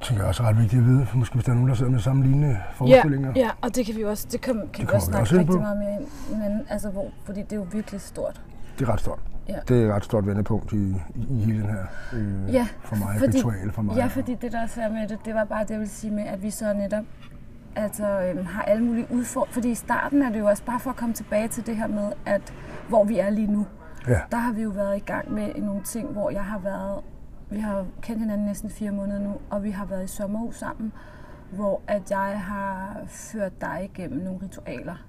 [0.09, 1.75] tænker jeg også er ret vigtigt at vide, for måske hvis der er nogen, der
[1.75, 3.33] sidder med samme lignende Ja, forestillinger.
[3.37, 5.39] ja, og det kan vi også, det kan, kan vi kommer også vi snakke også
[5.39, 8.41] rigtig meget mere ind, men, altså, hvor, fordi det er jo virkelig stort.
[8.79, 9.19] Det er ret stort.
[9.49, 9.59] Ja.
[9.69, 13.19] Det er et ret stort vendepunkt i, i, hele den her, øh, Ja, for mig,
[13.19, 13.97] fordi- ritual for mig.
[13.97, 16.25] Ja, fordi det der er med det, det var bare det, jeg vil sige med,
[16.25, 17.05] at vi så netop
[17.77, 19.53] altså, øhm, har alle mulige udfordringer.
[19.55, 21.87] Fordi i starten er det jo også bare for at komme tilbage til det her
[21.87, 22.55] med, at
[22.89, 23.67] hvor vi er lige nu.
[24.09, 24.21] Ja.
[24.31, 27.01] Der har vi jo været i gang med nogle ting, hvor jeg har været...
[27.51, 30.93] Vi har kendt hinanden næsten fire måneder nu, og vi har været i sommerhus sammen,
[31.53, 35.05] hvor at jeg har ført dig igennem nogle ritualer.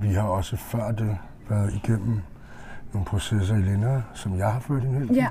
[0.00, 1.16] Vi har også før det
[1.50, 2.20] været igennem
[2.94, 5.26] nogle processer i Lindre, som jeg har ført hen til, Ja.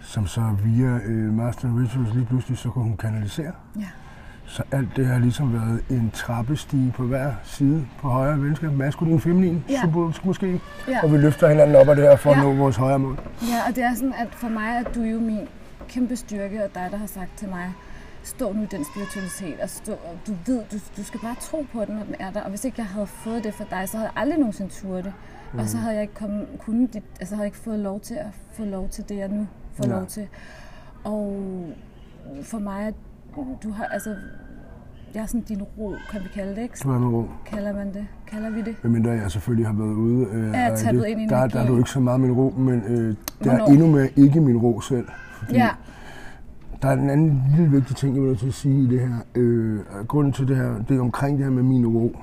[0.00, 3.52] som så via øh, Master Rituals lige pludselig så kunne hun kanalisere.
[3.78, 3.86] Ja.
[4.46, 8.68] Så alt det har ligesom været en trappestige på hver side på højre og venstre,
[8.68, 9.78] maskulin og feminin, Ja.
[9.80, 10.60] symbolisk måske.
[10.88, 11.02] Ja.
[11.02, 12.42] Og vi løfter hinanden op af det her for at Ja.
[12.42, 13.18] nå vores højre mål.
[13.42, 15.40] Ja, og det er sådan, at for mig er du jo min
[15.88, 17.74] kæmpe styrke, og dig, der har sagt til mig,
[18.22, 21.66] stå nu i den spiritualitet, og, stå, og du ved, du, du skal bare tro
[21.72, 22.40] på den, når den er der.
[22.40, 25.02] Og hvis ikke jeg havde fået det for dig, så havde jeg aldrig nogensinde turde
[25.02, 25.12] det.
[25.58, 28.14] Og så havde jeg ikke kommet, kunne dit, altså havde jeg ikke fået lov til
[28.14, 29.96] at få lov til det, jeg nu får Nej.
[29.98, 30.28] lov til.
[31.04, 31.42] Og
[32.42, 32.92] for mig,
[33.62, 34.14] du har, altså,
[35.14, 36.74] jeg er sådan din ro, kan vi kalde det, ikke?
[36.84, 37.24] Du er med ro.
[37.46, 38.06] Kalder man det?
[38.26, 38.76] Kalder vi det?
[38.82, 40.26] Medmindre jeg selvfølgelig har været ude.
[40.32, 42.50] Øh, Er tappet det- ind i der, der er du ikke så meget min ro,
[42.56, 43.64] men øh, der Hvornår?
[43.64, 45.08] er endnu mere ikke min ro selv.
[45.32, 45.68] Fordi Ja,
[46.82, 49.14] der er en anden lille vigtig ting, jeg vil til at sige i det her.
[49.34, 52.16] Øh, grunden til det her, det er omkring det her med min ro.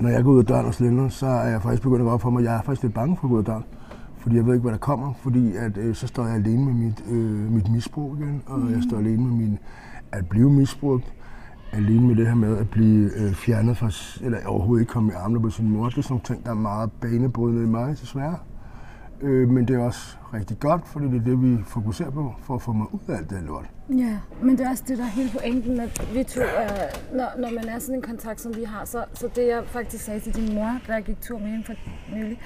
[0.00, 2.10] Når jeg går ud af døren og slænder, så er jeg faktisk begyndt at gå
[2.10, 2.44] op for mig.
[2.44, 3.64] Jeg er faktisk lidt bange for at gå ud af døren.
[4.18, 5.12] Fordi jeg ved ikke, hvad der kommer.
[5.12, 8.42] Fordi at, øh, så står jeg alene med mit, øh, mit misbrug igen.
[8.46, 8.72] Og mm.
[8.72, 9.58] jeg står alene med min,
[10.12, 11.12] at blive misbrugt.
[11.72, 13.90] Alene med det her med at blive øh, fjernet fra,
[14.24, 15.88] eller overhovedet ikke komme i armene på sin mor.
[15.88, 18.36] Det er sådan nogle ting, der er meget banebrydende i mig, desværre.
[19.20, 22.54] Øh, men det er også rigtig godt, fordi det er det, vi fokuserer på, for
[22.54, 23.70] at få mig ud af alt det lort.
[23.88, 27.40] Ja, men det er også det, der er hele pointen, at vi to er, når,
[27.40, 30.20] når man er sådan en kontakt, som vi har, så, så det jeg faktisk sagde
[30.20, 31.74] til din mor, da jeg gik tur med hende for
[32.14, 32.40] nylig,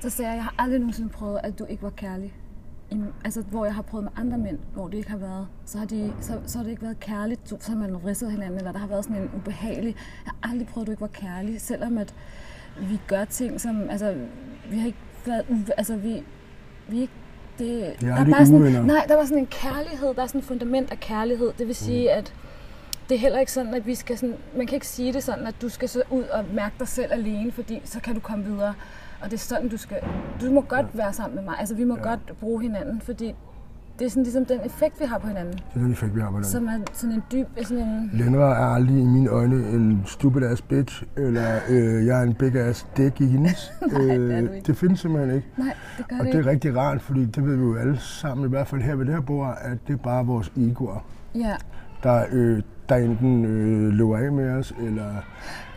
[0.00, 2.34] så sagde jeg, jeg har aldrig nogensinde prøvet, at du ikke var kærlig.
[2.90, 5.78] I, altså, hvor jeg har prøvet med andre mænd, hvor det ikke har været, så
[5.78, 8.72] har, de, så, så har det ikke været kærligt, så har man ridset hinanden, eller
[8.72, 11.60] der har været sådan en ubehagelig, jeg har aldrig prøvet, at du ikke var kærlig,
[11.60, 12.14] selvom at
[12.80, 14.16] vi gør ting, som, altså,
[14.70, 14.98] vi har ikke
[15.48, 16.22] uve- altså, vi,
[16.88, 17.12] vi ikke,
[17.58, 20.44] det, der er bare sådan, nej, der var sådan en kærlighed, der er sådan et
[20.44, 21.52] fundament af kærlighed.
[21.58, 22.18] Det vil sige, Mm.
[22.18, 22.34] at
[23.08, 25.46] det er heller ikke sådan, at vi skal sådan, man kan ikke sige det sådan,
[25.46, 28.44] at du skal så ud og mærke dig selv alene, fordi så kan du komme
[28.44, 28.74] videre.
[29.20, 29.96] Og det er sådan, du skal,
[30.40, 31.54] du må godt være sammen med mig.
[31.58, 32.02] Altså, vi må ja.
[32.02, 33.34] godt bruge hinanden, fordi
[33.98, 35.52] det er sådan ligesom den effekt, vi har på hinanden.
[35.54, 36.44] Det er den effekt, vi har på den.
[36.44, 40.42] Som er sådan en dyb, sådan en, Lenra er aldrig i mine øjne en stupid
[40.42, 43.72] ass bitch, eller øh, jeg er en big ass dick i hendes.
[43.92, 44.66] Nej, det er du Øh, ikke.
[44.66, 45.48] det findes simpelthen ikke.
[45.56, 46.48] nej, det gør Og det det ikke.
[46.48, 49.04] er rigtig rart, fordi det ved vi jo alle sammen, i hvert fald her ved
[49.06, 51.04] det her bord, at det er bare vores egoer,
[51.34, 51.54] Ja,
[52.02, 55.04] der, øh, der enten øh, løber af med os, eller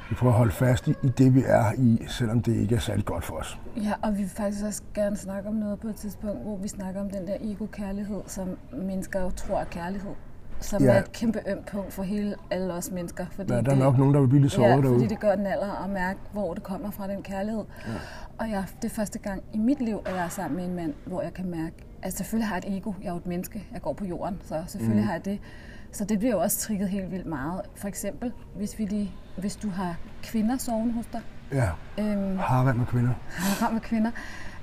[0.09, 2.79] vi prøver at holde fast i, i det, vi er i, selvom det ikke er
[2.79, 3.59] særlig godt for os.
[3.83, 6.67] Ja, og vi vil faktisk også gerne snakke om noget på et tidspunkt, hvor vi
[6.67, 10.11] snakker om den der ego-kærlighed, som mennesker jo tror er kærlighed.
[10.59, 10.91] Som Ja.
[10.91, 13.25] er et kæmpe ømt punkt for hele alle os mennesker.
[13.31, 14.93] Fordi Ja, der er det, nok nogen, der vil blive lidt såret Ja, derude.
[14.93, 17.63] fordi det gør den alder at mærke, hvor det kommer fra, den kærlighed.
[17.87, 17.91] Ja.
[18.37, 20.75] Og jeg, det er første gang i mit liv, at jeg er sammen med en
[20.75, 22.93] mand, hvor jeg kan mærke, at selvfølgelig har jeg et ego.
[23.01, 23.67] Jeg er jo et menneske.
[23.73, 25.07] Jeg går på jorden, så selvfølgelig mm.
[25.07, 25.39] har jeg det.
[25.91, 27.61] Så det bliver jo også trigget helt vildt meget.
[27.75, 31.21] For eksempel, hvis, vi lige, hvis du har kvinder sovende hos dig,
[31.51, 33.11] Ja, øhm, har med kvinder.
[33.37, 34.11] har ramt med kvinder.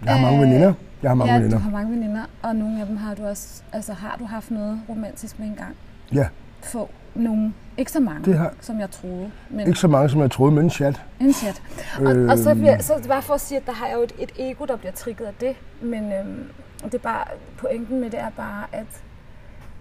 [0.04, 0.72] Jeg har mange Øh, veninder.
[1.02, 1.58] Jeg har mange ja, veninder.
[1.58, 4.50] du har mange veninder, og nogle af dem har du også, altså har du haft
[4.50, 5.76] noget romantisk med engang?
[6.12, 6.28] Ja,
[6.62, 10.20] Få nogle, ikke så mange, Det har- som jeg troede, men ikke så mange, som
[10.20, 11.02] jeg troede, men chat.
[11.20, 11.62] en chat.
[11.98, 12.58] Og, og så, Øhm.
[12.58, 14.64] bliver, så det bare for at sige, at der har jeg jo et, et ego,
[14.64, 16.44] der bliver trigget af det, men øhm,
[16.84, 17.24] det er bare,
[17.58, 18.86] pointen med det er bare, at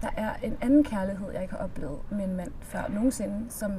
[0.02, 3.72] der er en anden kærlighed, jeg ikke har oplevet med en mand før nogensinde, som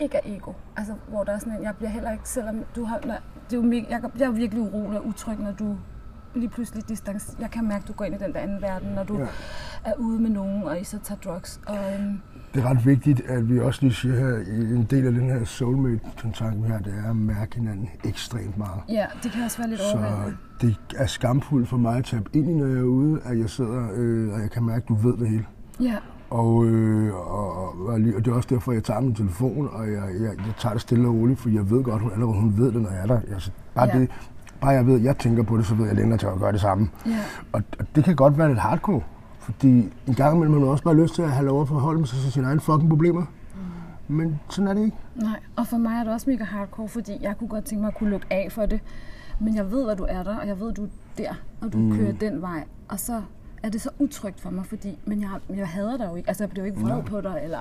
[0.00, 0.52] ikke er ego.
[0.76, 3.14] Altså, hvor der er sådan en, jeg bliver heller ikke, selvom du har, når,
[3.50, 5.76] det er jo, jeg, jeg er virkelig urolig og utryg, når du
[6.34, 7.36] lige pludselig distance.
[7.40, 9.26] Jeg kan mærke, at du går ind i den der anden verden, når du Ja.
[9.84, 11.60] er ude med nogen, og I så tager drugs.
[11.66, 12.20] Og, øhm,
[12.54, 15.30] Det er ret vigtigt, at vi også lige siger her, i en del af den
[15.30, 18.80] her soulmate-kontakt, vi har, det er at mærke hinanden ekstremt meget.
[18.88, 20.36] ja, det kan også være lidt Så overvældende.
[20.60, 23.50] det er skamfuldt for mig at tabe ind i, når jeg er ude, at jeg
[23.50, 25.46] sidder, øh, og jeg kan mærke, at du ved det hele.
[25.80, 25.96] Ja,
[26.30, 30.22] Og, øh, og, og, det er også derfor, jeg tager min telefon, og jeg, jeg,
[30.22, 32.82] jeg tager det stille og roligt, for jeg ved godt, hun allerede hun ved det,
[32.82, 33.20] når jeg er der.
[33.32, 33.98] Altså, bare, Ja.
[33.98, 34.10] det,
[34.60, 36.52] bare jeg ved, at jeg tænker på det, så ved jeg længere til at gøre
[36.52, 36.88] det samme.
[37.06, 37.18] ja.
[37.52, 39.00] Og, og det kan godt være lidt hardcore,
[39.38, 42.06] fordi en gang imellem har man også bare lyst til at have lov at forholde
[42.06, 43.24] sig til sine egne fucking problemer.
[44.08, 44.96] Men sådan er det ikke.
[45.14, 47.88] Nej, og for mig er det også mega hardcore, fordi jeg kunne godt tænke mig
[47.88, 48.80] at kunne lukke af for det.
[49.40, 50.88] Men jeg ved, at du er der, og jeg ved, at du er
[51.18, 51.96] der, og du mm.
[51.96, 52.64] kører den vej.
[52.88, 53.22] Og så
[53.62, 56.28] er det så utrygt for mig, fordi men jeg, jeg hader dig jo ikke.
[56.28, 57.58] Altså, jeg bliver jo ikke vred på dig, eller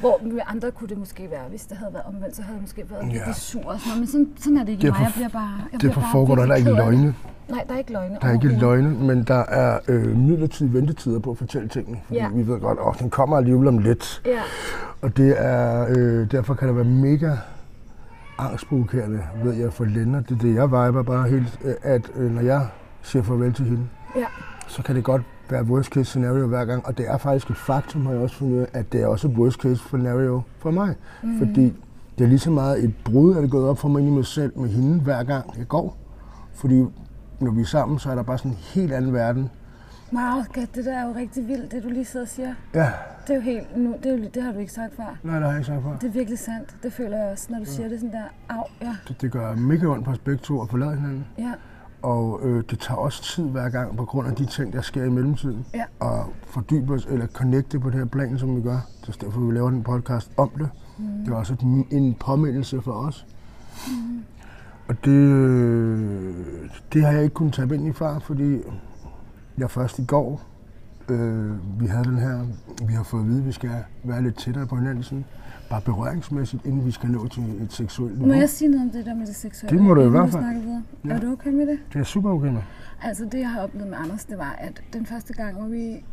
[0.00, 1.48] hvor med andre kunne det måske være.
[1.50, 3.26] Hvis det havde været omvendt, så havde jeg måske været Ja.
[3.26, 3.98] lidt sur og sådan noget.
[4.00, 5.04] Men sådan, sådan er det ikke Derfor- mig.
[5.06, 7.14] Jeg bliver bare jeg bliver Derfor bare foregår der heller ikke løgne.
[7.48, 8.18] Nej, der er ikke løgne.
[8.22, 11.98] Der er ikke løgne, men der er øh, midlertidige ventetider på at fortælle tingene.
[12.06, 12.28] Fordi Ja.
[12.28, 14.22] vi ved godt, at den kommer alligevel om lidt.
[14.26, 14.40] Ja,
[15.02, 17.30] Og det er, øh, derfor kan det være mega
[18.38, 20.28] angstprovokerende, ved jeg, for Lennart.
[20.28, 22.66] Det er det, jeg viber bare helt, øh, at øh, når jeg
[23.02, 23.82] siger farvel til hende,
[24.16, 24.24] ja,
[24.68, 26.86] så kan det godt være worst case scenario hver gang.
[26.86, 29.28] Og det er faktisk et faktum, har jeg også fundet af, at det er også
[29.28, 30.94] worst case scenario for mig.
[31.22, 31.38] Mm.
[31.38, 31.74] Fordi
[32.18, 34.26] det er lige så meget et brud, at det gået op for mig i mig
[34.26, 35.96] selv med hende hver gang jeg går.
[36.54, 36.84] Fordi
[37.40, 39.50] når vi er sammen, så er der bare sådan en helt anden verden.
[40.12, 40.42] wow,
[40.74, 42.54] det der er jo rigtig vildt, det du lige sidder og siger.
[42.74, 42.90] Ja,
[43.26, 45.16] Det er jo helt, nu, det, er jo, det har du ikke sagt før.
[45.22, 45.96] nej, det har jeg ikke sagt før.
[46.00, 46.76] Det er virkelig sandt.
[46.82, 49.54] Det føler jeg også, når du siger det sådan der, au, ja, Det, det gør
[49.54, 51.26] mega ondt på os begge to at forlade hinanden.
[51.38, 51.52] ja,
[52.02, 55.04] Og øh, det tager også tid hver gang på grund af de ting, der sker
[55.04, 55.66] i mellemtiden.
[55.74, 55.84] Ja.
[56.00, 58.78] Og fordybe os eller connecte på det her plan, som vi gør.
[59.08, 60.70] Er derfor, vi laver den podcast om det.
[60.98, 61.04] Mm.
[61.24, 63.26] Det er også et, en påmindelse for os.
[63.88, 64.22] Mm.
[64.88, 66.34] Og det, øh,
[66.92, 68.58] det har jeg ikke kunnet tage ind i far, fordi
[69.58, 70.42] jeg først i går,
[71.08, 72.46] øh, vi havde den her,
[72.86, 73.70] vi har fået at vide, at vi skal
[74.04, 75.24] være lidt tættere på hinanden, sådan,
[75.70, 78.40] bare berøringsmæssigt, inden vi skal nå til et seksuelt Må niveau.
[78.40, 79.78] jeg sige noget om det der med det seksuelle?
[79.78, 80.44] Det må du i hvert fald.
[81.04, 81.10] Ja.
[81.14, 81.78] Er du okay med det?
[81.92, 82.62] Det er super okay med.
[83.02, 86.04] Altså det, jeg har oplevet med Anders, det var, at den første gang, hvor vi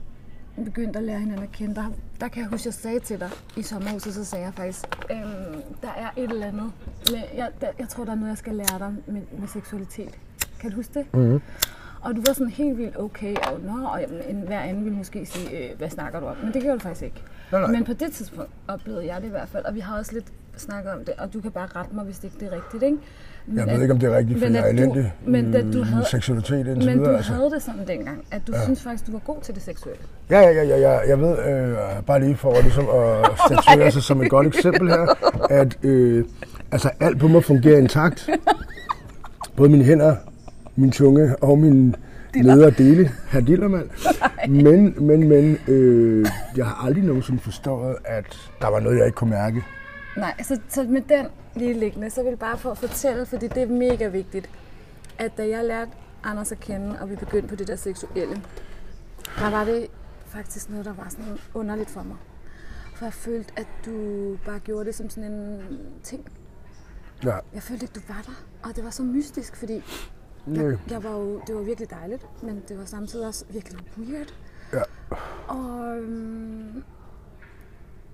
[0.65, 1.85] begyndte at lære hinanden at kende, der,
[2.19, 5.61] der kan jeg huske, jeg sagde til dig i sommerhuset, så sagde jeg faktisk, øhm,
[5.81, 6.71] der er et eller andet.
[7.11, 10.19] Med, jeg, der, jeg tror, der er noget, jeg skal lære dig med, med seksualitet.
[10.59, 11.13] Kan du huske det?
[11.13, 11.41] Mm-hmm.
[12.01, 14.97] Og du var sådan helt vildt okay, og, nå, og jamen, en, hver anden ville
[14.97, 16.37] måske sige, øh, hvad snakker du om?
[16.43, 17.23] Men det gjorde du faktisk ikke.
[17.51, 17.71] Nej, nej.
[17.71, 20.25] Men på det tidspunkt oplevede jeg det i hvert fald, og vi har også lidt
[20.57, 22.83] snakket om det, og du kan bare rette mig, hvis det ikke det er rigtigt,
[22.83, 22.97] ikke?
[23.47, 24.81] Men Jeg at- ved ikke, om det er rigtigt, for men jeg er at du-
[24.81, 27.11] elendig men da du i havde- seksualitet indtil Men videre.
[27.11, 27.33] du altså.
[27.33, 28.63] havde det sådan dengang, at du ja.
[28.63, 30.01] synes faktisk, du var god til det seksuelle.
[30.29, 30.99] Ja, ja, ja, ja, ja.
[31.09, 35.15] Jeg ved, øh, bare lige for ligesom at statuere sig som et godt eksempel her,
[35.49, 36.25] at øh,
[36.71, 38.29] altså, alt på mig fungerer intakt.
[39.55, 40.15] Både mine hænder,
[40.75, 41.95] min tunge og min
[42.43, 43.11] nedre dele.
[43.29, 43.89] Herr Dillermand.
[44.63, 46.25] Men, men, men, øh,
[46.57, 49.63] jeg har aldrig nogensinde forstået, at der var noget, jeg ikke kunne mærke.
[50.17, 53.47] Nej, så, så med den lige liggende, så vil jeg bare for at fortælle, fordi
[53.47, 54.49] det er mega vigtigt,
[55.17, 55.91] at da jeg lærte
[56.23, 58.41] Anders at kende, og vi begyndte på det der seksuelle,
[59.39, 59.87] der var det
[60.27, 62.17] faktisk noget, der var sådan underligt for mig.
[62.95, 63.91] For jeg følte, at du
[64.45, 65.59] bare gjorde det som sådan en
[66.03, 66.25] ting.
[67.23, 68.43] Ja, Jeg følte ikke, du var der.
[68.69, 69.83] Og det var så mystisk, fordi.
[70.47, 74.33] Jeg, jeg var jo, det var virkelig dejligt, men det var samtidig også virkelig weird.
[74.73, 74.81] Ja.
[75.47, 76.83] Og øhm,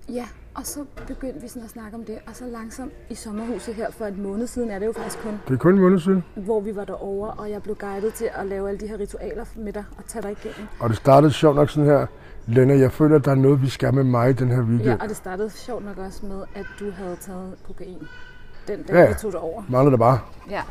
[0.08, 3.74] ja, og så begyndte vi sådan at snakke om det, og så langsomt i sommerhuset
[3.74, 6.00] her for et måned siden er det jo faktisk kun, Det er kun en måned
[6.00, 8.98] siden, hvor vi var derovre, og jeg blev guidet til at lave alle de her
[8.98, 10.68] ritualer med dig og tage dig igennem.
[10.80, 12.06] og det startede sjovt nok sådan her.
[12.46, 14.82] Lena, jeg føler, at der er noget, vi skal med mig den her weekend.
[14.88, 17.98] Ja, og det startede sjovt nok også med, at du havde taget kokain.
[18.68, 19.08] Den dag, Ja.
[19.08, 19.62] vi tog dig over.
[19.68, 20.20] Mangler det bare.
[20.50, 20.62] Ja,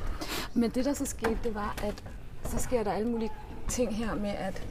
[0.54, 2.04] men det der så skete, det var, at
[2.44, 3.32] så sker der alle mulige
[3.68, 4.68] ting her med, at,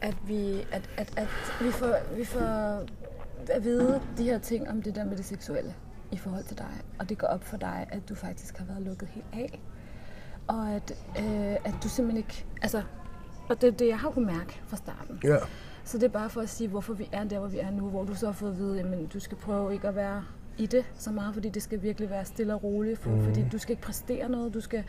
[0.00, 1.28] at, vi, at, at, at
[1.60, 2.40] vi, får, vi får
[3.50, 5.74] at vide de her ting om det der med det seksuelle
[6.12, 6.70] i forhold til dig.
[6.98, 9.60] Og det går op for dig, at du faktisk har været lukket helt af.
[10.46, 12.46] Og at, øh, at du simpelthen ikke...
[12.62, 12.82] Altså,
[13.48, 15.20] og det er det, jeg har kunnet mærke fra starten.
[15.24, 15.36] Ja.
[15.84, 17.88] Så det er bare for at sige, hvorfor vi er der, hvor vi er nu,
[17.88, 20.24] hvor du så har fået at vide, at du skal prøve ikke at være
[20.58, 23.24] i det så meget, fordi det skal virkelig være stille og roligt, for, mm.
[23.24, 24.84] fordi du skal ikke præstere noget, du, skal,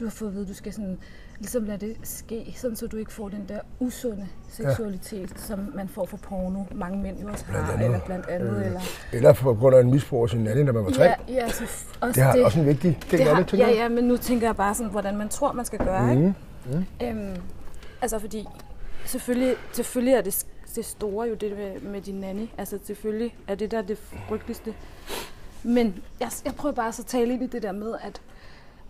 [0.00, 0.98] du har fået at vide, du skal sådan,
[1.38, 5.36] ligesom lade det ske, sådan så du ikke får den der usunde seksualitet, ja.
[5.36, 8.56] som man får fra porno, mange mænd jo også har, eller blandt andet.
[8.56, 8.80] Øh, eller,
[9.12, 11.04] eller på grund af en misbrug af sin nanny, når man var tre.
[11.04, 11.64] Ja, ja så
[12.00, 14.16] også det har det, også en vigtig ting det har, det, Ja, ja, men nu
[14.16, 16.10] tænker jeg bare sådan, hvordan man tror, man skal gøre, mm.
[16.10, 16.34] ikke?
[16.66, 16.84] Mm.
[17.02, 17.36] Øhm,
[18.02, 18.46] altså fordi,
[19.04, 22.46] selvfølgelig, selvfølgelig er det det store jo det med, med din nanny.
[22.58, 24.74] Altså selvfølgelig er det der det frygteligste.
[25.62, 28.20] Men jeg, jeg prøver bare så at tale ind i det der med, at,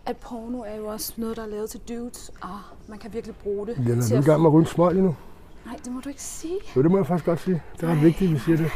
[0.06, 3.36] at porno er jo også noget, der er lavet til dudes, og man kan virkelig
[3.36, 3.76] bruge det.
[3.86, 5.16] Ja, er du i gang med at ryge smøg lige nu?
[5.66, 6.58] Nej, det må du ikke sige.
[6.76, 7.62] Jo, det må jeg faktisk godt sige.
[7.76, 8.70] Det er ret vigtigt, at vi siger det.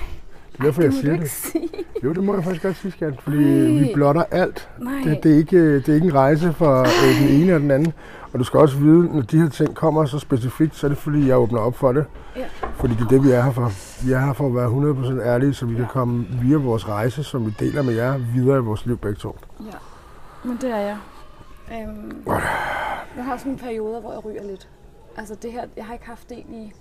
[0.53, 1.31] Det er derfor, jeg siger det.
[1.31, 1.69] Sige.
[2.05, 3.14] Jo, det må jeg faktisk godt sige, skat.
[3.23, 3.83] Fordi Ej.
[3.83, 4.69] vi blotter alt.
[5.05, 7.71] Det, det, er ikke, det er ikke en rejse for øh, den ene eller den
[7.71, 7.92] anden.
[8.32, 10.98] Og du skal også vide, når de her ting kommer så specifikt, så er det
[10.98, 12.04] fordi, jeg åbner op for det.
[12.36, 12.46] Ja.
[12.74, 13.72] Fordi det er det, vi er her for.
[14.06, 15.78] Vi er her for at være 100% ærlige, så vi ja.
[15.78, 19.16] kan komme via vores rejse, som vi deler med jer, videre i vores liv begge
[19.18, 19.36] to.
[19.60, 19.72] Ja,
[20.44, 20.96] men det er jeg.
[21.72, 22.22] Øhm,
[23.16, 24.68] jeg har sådan en periode, hvor jeg ryger lidt.
[25.16, 26.72] Altså det her, jeg har ikke haft det i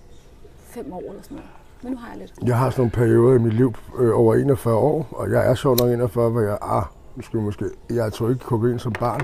[0.70, 1.50] fem år eller sådan noget.
[1.84, 2.34] Men nu har jeg lidt.
[2.48, 5.56] Jeg har sådan en periode i mit liv øh, over 41 år, og jeg er
[5.56, 6.84] så nok 41, hvor jeg, ah,
[7.16, 9.22] måske, måske, jeg tror ikke kokain som barn,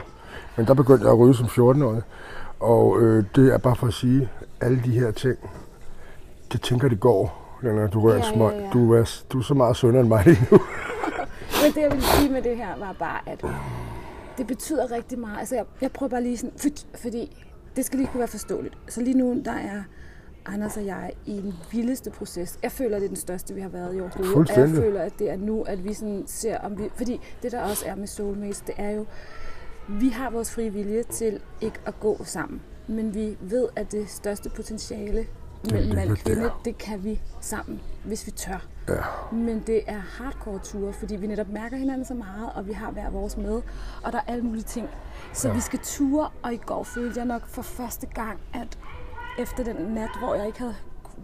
[0.57, 2.01] men der begyndte jeg at ryge som 14-årig.
[2.59, 4.29] Og øh, det er bare for at sige,
[4.61, 5.37] alle de her ting,
[6.51, 8.53] det tænker det går, når du rører ja, smøg.
[8.53, 8.69] Ja, ja.
[8.73, 10.57] Du, er, du er så meget sønder end mig lige nu.
[11.63, 13.45] Men det, jeg ville sige med det her, var bare, at
[14.37, 15.39] det betyder rigtig meget.
[15.39, 16.69] Altså, jeg, jeg prøver bare lige sådan, for,
[17.01, 18.77] fordi det skal lige kunne være forståeligt.
[18.87, 19.83] Så lige nu, der er
[20.45, 22.59] Anders og jeg i den vildeste proces.
[22.63, 24.51] Jeg føler, det er den største, vi har været i overhovedet.
[24.51, 26.83] Og jeg føler, at det er nu, at vi sådan ser, om vi...
[26.95, 29.05] Fordi det, der også er med Soulmates, det er jo,
[29.87, 32.61] vi har vores frie vilje til ikke at gå sammen.
[32.87, 35.25] Men vi ved, at det største potentiale
[35.71, 38.65] mellem mand og kvinde, det kan vi sammen, hvis vi tør.
[38.89, 39.35] Ja.
[39.35, 42.91] Men det er hardcore ture, fordi vi netop mærker hinanden så meget, og vi har
[42.91, 43.61] hver vores med,
[44.03, 44.89] og der er alle mulige ting.
[45.33, 45.53] Så ja.
[45.53, 48.79] vi skal ture, og i går følte jeg nok for første gang, at
[49.39, 50.75] efter den nat, hvor jeg ikke havde,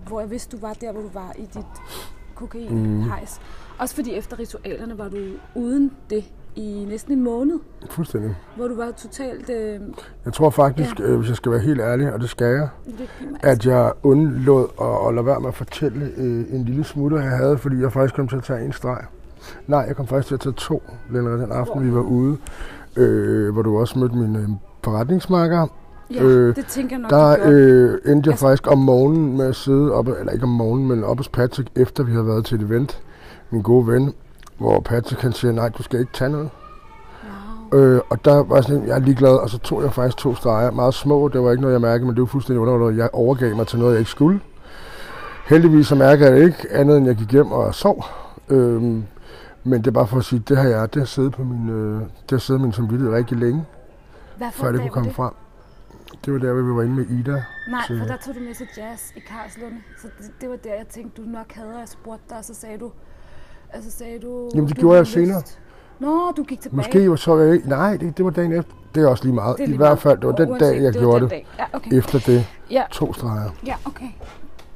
[0.07, 1.65] hvor jeg vidste, du var der, hvor du var i dit
[2.35, 3.39] kokain-hejs.
[3.39, 3.77] Mm.
[3.79, 5.17] Også fordi efter ritualerne var du
[5.55, 6.25] uden det
[6.57, 7.59] i næsten en måned.
[7.89, 8.35] Fuldstændig.
[8.55, 9.49] Hvor du var totalt...
[9.49, 9.79] Øh...
[10.25, 11.03] Jeg tror faktisk, ja.
[11.03, 13.09] øh, hvis jeg skal være helt ærlig, og det skal jeg, det
[13.41, 17.31] at jeg undlod at, at lade være med at fortælle øh, en lille smutter, jeg
[17.31, 19.01] havde, fordi jeg faktisk kom til at tage en streg.
[19.67, 21.83] Nej, jeg kom faktisk til at tage to, den aften, hvor?
[21.83, 22.37] vi var ude,
[22.97, 24.49] øh, hvor du også mødte min øh,
[24.83, 25.67] forretningsmarker,
[26.13, 29.45] Ja, øh, det tænker jeg nok, Der øh, endte jeg altså, faktisk om morgenen med
[29.45, 32.45] at sidde oppe, eller ikke om morgenen, men oppe hos Patrick, efter vi havde været
[32.45, 33.01] til et event,
[33.49, 34.13] min gode ven,
[34.57, 36.49] hvor Patrick han siger, nej, du skal ikke tage noget.
[37.71, 37.79] Wow.
[37.79, 40.71] Øh, og der var sådan, jeg er ligeglad, og så tog jeg faktisk to streger,
[40.71, 43.55] meget små, det var ikke noget, jeg mærkede, men det var fuldstændig underordnet, jeg overgav
[43.55, 44.39] mig til noget, jeg ikke skulle.
[45.47, 48.05] Heldigvis så mærker jeg det ikke, andet end jeg gik hjem og sov.
[48.49, 48.81] Øh,
[49.63, 51.69] men det er bare for at sige, det har jeg, det har siddet på min,
[51.69, 53.65] øh, det har siddet min samvittighed rigtig længe,
[54.37, 55.15] Hvad før det kunne komme det?
[55.15, 55.33] frem.
[56.25, 57.43] Det var der, hvor vi var inde med Ida.
[57.71, 57.99] Nej, til...
[57.99, 59.73] for der tog du med til jazz i Karlslund.
[60.01, 62.53] Så det, det var der, jeg tænkte, du nok havde, jeg spurgte dig, og så
[62.53, 62.91] sagde du...
[63.73, 64.51] Altså sagde du...
[64.55, 65.41] Jamen, det gjorde jeg senere.
[65.99, 66.77] Nå, du gik tilbage.
[66.77, 67.69] Måske så jeg ikke...
[67.69, 68.73] Nej, det, det var dagen efter.
[68.95, 69.59] Det er også lige meget.
[69.59, 71.43] Lige I hvert fald, det var den dag, jeg det gjorde det.
[71.59, 71.93] Ja, okay.
[71.93, 72.47] Efter det.
[72.71, 72.83] Ja.
[72.91, 73.49] To streger.
[73.65, 74.09] Ja, okay.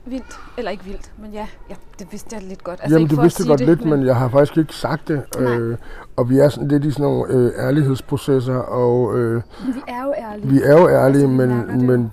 [0.06, 0.40] Vildt.
[0.58, 2.80] Eller ikke vildt, men ja, ja det vidste jeg lidt godt.
[2.82, 3.90] Altså, Jamen, det vidste jeg godt det, lidt, men...
[3.90, 5.24] men jeg har faktisk ikke sagt det.
[5.40, 5.78] Øh,
[6.16, 8.56] og vi er sådan lidt i sådan nogle øh, ærlighedsprocesser.
[8.56, 10.48] Og, øh, men vi er jo ærlige.
[10.48, 11.82] Vi er jo ærlige, altså, men, det.
[11.82, 12.12] men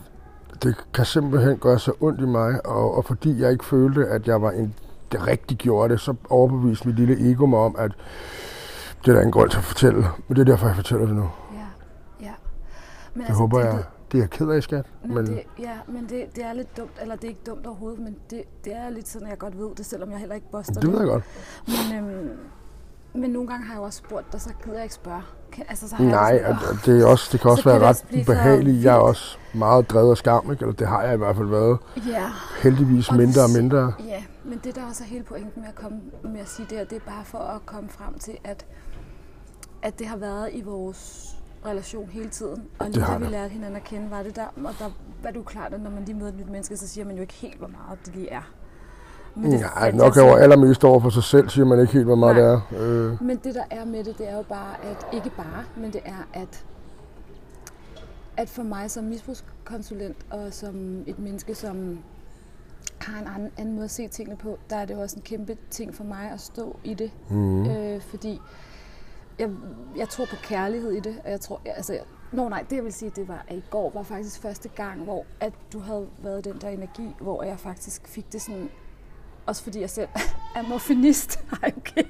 [0.62, 2.66] det kan simpelthen gøre så ondt i mig.
[2.66, 4.74] Og, og fordi jeg ikke følte, at jeg var en,
[5.12, 7.92] det rigtigt gjorde det, så overbeviste mit lille ego mig om, at
[9.04, 10.06] det er der en grund til at fortælle.
[10.28, 11.30] Men det er derfor, jeg fortæller det nu.
[11.52, 11.58] Ja,
[12.20, 12.32] ja.
[13.14, 13.84] Men det altså, håber det, jeg...
[14.12, 14.86] Det, er jeg ked af, skat.
[15.02, 17.66] Men, men det, ja, men det, det er lidt dumt, eller det er ikke dumt
[17.66, 20.34] overhovedet, men det, det er lidt sådan, at jeg godt ved det, selvom jeg heller
[20.34, 20.82] ikke boster det.
[20.82, 21.24] Det ved jeg godt.
[21.66, 22.30] Men, øhm,
[23.14, 25.22] men nogle gange har jeg også spurgt dig, så gider jeg ikke spørge.
[25.68, 28.84] Altså, så har Nej, jeg sådan, det, er også, det kan også være ret ubehageligt.
[28.84, 30.62] Jeg er også meget drevet af skam, ikke?
[30.62, 31.78] eller det har jeg i hvert fald været.
[31.96, 32.24] Ja.
[32.62, 33.92] Heldigvis og mindre og mindre.
[34.06, 36.78] Ja, men det der også er hele pointen med at, komme, med at sige det
[36.78, 38.66] her, det er bare for at komme frem til, at,
[39.82, 41.34] at det har været i vores
[41.66, 42.64] relation hele tiden.
[42.78, 44.90] Og lige da vi lærte hinanden at kende, var det der, og der
[45.22, 47.20] var du klart, at når man lige møder et nyt menneske, så siger man jo
[47.20, 48.53] ikke helt, hvor meget det lige er.
[49.34, 52.14] Men det ja, nok over allermest over for sig selv, siger man ikke helt, hvor
[52.14, 52.44] meget Nej.
[52.44, 52.82] det er.
[52.82, 53.22] Øh.
[53.22, 56.01] Men det, der er med det, det er jo bare, at ikke bare, men det
[56.05, 56.64] er, at
[58.38, 61.99] at for mig som misbrugskonsulent og som et menneske, som
[63.01, 65.57] har en anden, anden måde at se tingene på, der er det også en kæmpe
[65.70, 67.11] ting for mig at stå i det.
[67.30, 67.70] Mm.
[67.70, 68.41] Øh, fordi
[69.39, 69.51] jeg,
[69.97, 71.99] jeg tror på kærlighed i det, og jeg tror, altså,
[72.32, 75.05] Nå nej, det jeg vil sige, det var, at i går var faktisk første gang,
[75.05, 78.70] hvor at du havde været den der energi, hvor jeg faktisk fik det sådan,
[79.49, 80.09] også fordi jeg selv
[80.57, 81.40] er morfinist.
[81.62, 82.03] Ej, okay.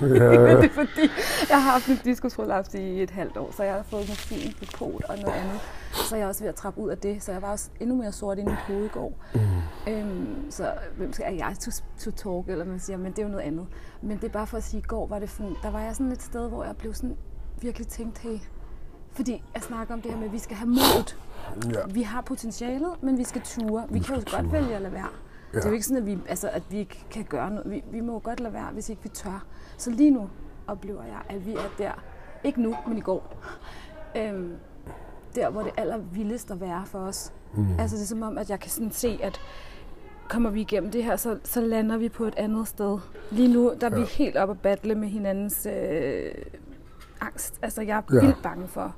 [0.00, 0.10] Men
[0.62, 1.10] det er fordi,
[1.48, 5.04] jeg har haft en diskusprolaps i et halvt år, så jeg har fået morfin, depot
[5.04, 5.60] og noget andet.
[5.92, 7.96] Så jeg er også ved at trappe ud af det, så jeg var også endnu
[7.96, 9.12] mere sort i mit hoved i går.
[9.34, 9.92] Mm.
[9.92, 13.28] Øhm, så hvem skal jeg to, to talk, eller man siger, men det er jo
[13.28, 13.66] noget andet.
[14.02, 15.80] Men det er bare for at sige, at i går var det sådan, der var
[15.80, 17.16] jeg sådan et sted, hvor jeg blev sådan
[17.60, 18.38] virkelig tænkt, hey,
[19.12, 21.18] fordi jeg snakker om det her med, at vi skal have modet.
[21.74, 21.80] Ja.
[21.86, 23.86] Vi har potentialet, men vi skal ture.
[23.90, 25.08] Vi, kan jo godt vælge at lade være.
[25.54, 25.58] Ja.
[25.58, 27.70] Det er jo ikke sådan, at vi, altså, at vi ikke kan gøre noget.
[27.70, 29.46] Vi, vi må jo godt lade være, hvis ikke vi tør.
[29.78, 30.28] Så lige nu
[30.66, 31.92] oplever jeg, at vi er der.
[32.44, 33.36] Ikke nu, men i går.
[34.16, 34.52] Øhm,
[35.34, 37.32] der, hvor det er allervildest at være for os.
[37.54, 37.66] Mm.
[37.78, 39.40] Altså det er som om, at jeg kan sådan se, at
[40.28, 42.98] kommer vi igennem det her, så, så lander vi på et andet sted.
[43.30, 44.00] Lige nu, der er ja.
[44.00, 46.32] vi helt oppe at battle med hinandens øh,
[47.20, 47.58] angst.
[47.62, 48.20] Altså jeg er ja.
[48.20, 48.96] vildt bange for,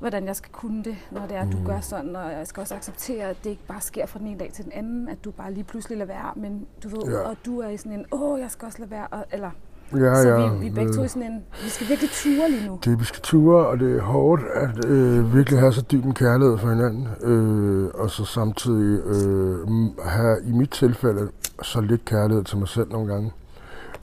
[0.00, 2.16] hvordan jeg skal kunne det, når det er, at du gør sådan.
[2.16, 4.64] Og jeg skal også acceptere, at det ikke bare sker fra den ene dag til
[4.64, 6.32] den anden, at du bare lige pludselig lader være.
[6.36, 7.18] Men du ved, Ja.
[7.28, 9.06] og du er i sådan en, åh, jeg skal også lade være.
[9.10, 9.50] Og, eller,
[9.96, 10.52] Ja, så ja.
[10.52, 12.78] vi, vi begge to i sådan en, vi skal virkelig ture lige nu.
[12.84, 16.14] Det vi skal ture, og det er hårdt at øh, virkelig have så dyb en
[16.14, 19.68] kærlighed for hinanden, øh, og så samtidig øh,
[20.04, 21.28] have i mit tilfælde
[21.62, 23.32] så lidt kærlighed til mig selv nogle gange.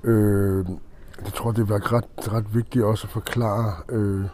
[0.04, 0.66] Øh,
[1.26, 4.26] jeg tror, det var ret, ret vigtigt også at forklare, øh,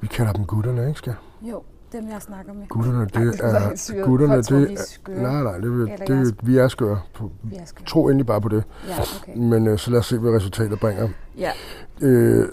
[0.00, 1.14] vi kalder dem gutterne, ikke skal?
[1.42, 2.66] Jo, dem jeg snakker med.
[2.68, 4.04] Gutterne, det det er...
[4.04, 4.74] Gutterne, tror, det vi
[5.08, 5.22] er.
[5.22, 7.00] Nej, nej, det, det, er det, vi er skøre.
[7.14, 7.86] På- Vi er skøre.
[7.86, 8.64] Tro endelig bare på det.
[8.88, 9.36] Ja, okay.
[9.36, 11.08] Men øh, så lad os se, hvad resultatet bringer.
[11.38, 11.50] Ja,
[12.00, 12.48] Øh,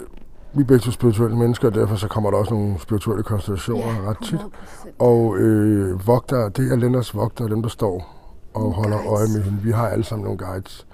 [0.54, 3.86] vi er begge to spirituelle mennesker, og derfor så kommer der også nogle spirituelle konstellationer
[4.02, 4.38] ja ret tit.
[4.40, 4.88] 100%.
[4.98, 8.12] Og øh, vogter, det er Lennarts vogter, dem der står
[8.54, 9.10] og Nogle holder guides.
[9.20, 9.62] øje med hende.
[9.62, 10.86] Vi har alle sammen nogle guides.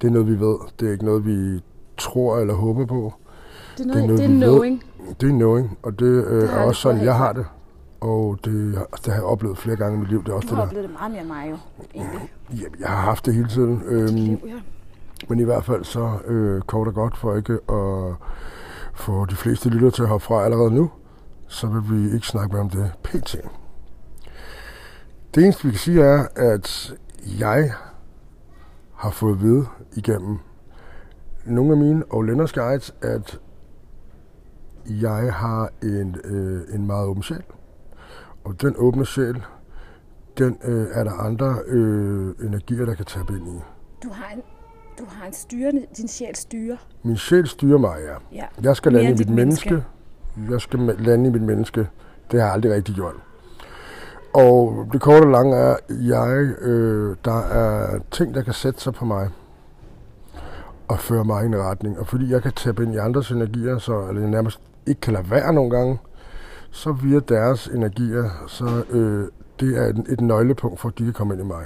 [0.00, 0.56] Det er noget, vi ved.
[0.80, 1.60] Det er ikke noget, vi
[1.98, 3.12] tror eller håber på.
[3.78, 4.78] Det er det er noget, noget, det er vi ved.
[5.20, 7.46] Det er knowing, og det, øh, Det er også sådan, jeg har det.
[8.00, 10.24] Og det, det har jeg oplevet flere gange i mit liv.
[10.24, 11.56] Det er også Du det, har der, oplevet det meget mere mig jo,
[11.94, 12.32] egentlig.
[12.50, 13.82] Jamen, jeg har haft det hele tiden.
[13.86, 14.60] Øhm, liv, ja.
[15.28, 18.14] Men i hvert fald så øh, kort og godt for ikke at
[18.94, 20.90] få de fleste lytter til at hoppe fra allerede nu,
[21.46, 23.36] så vil vi ikke snakke mere om det pt.
[25.34, 26.94] Det eneste vi kan sige er, at
[27.38, 27.72] jeg
[28.94, 30.38] har fået at vide igennem
[31.44, 33.38] nogle af mine og Lennarts guides, at
[35.00, 37.42] jeg har en, øh, en meget åben sjæl.
[38.44, 39.42] Og den åbne sjæl,
[40.38, 43.60] den øh, er der andre øh, energier, der kan tabe ind i.
[44.02, 44.42] Du har en,
[44.98, 46.76] du har en styrende, din sjæl styrer.
[47.02, 48.36] Min sjæl styrer mig, ja.
[48.38, 48.46] Ja.
[48.62, 49.70] Jeg skal Mere lande i end mit menneske.
[49.70, 50.52] menneske.
[50.52, 51.80] Jeg skal lande i mit menneske.
[52.30, 53.14] Det har jeg aldrig rigtig gjort.
[54.34, 58.94] Og det korte og lange er, jeg, øh, der er ting, der kan sætte sig
[58.94, 59.28] på mig
[60.88, 61.98] og føre mig i en retning.
[61.98, 65.30] Og fordi jeg kan tabe ind i andres energier, så, eller nærmest ikke kan lade
[65.30, 65.98] være nogle gange,
[66.70, 69.28] så via deres energier, så øh,
[69.60, 71.64] det er et, et nøglepunkt for, at de kan komme ind i mig.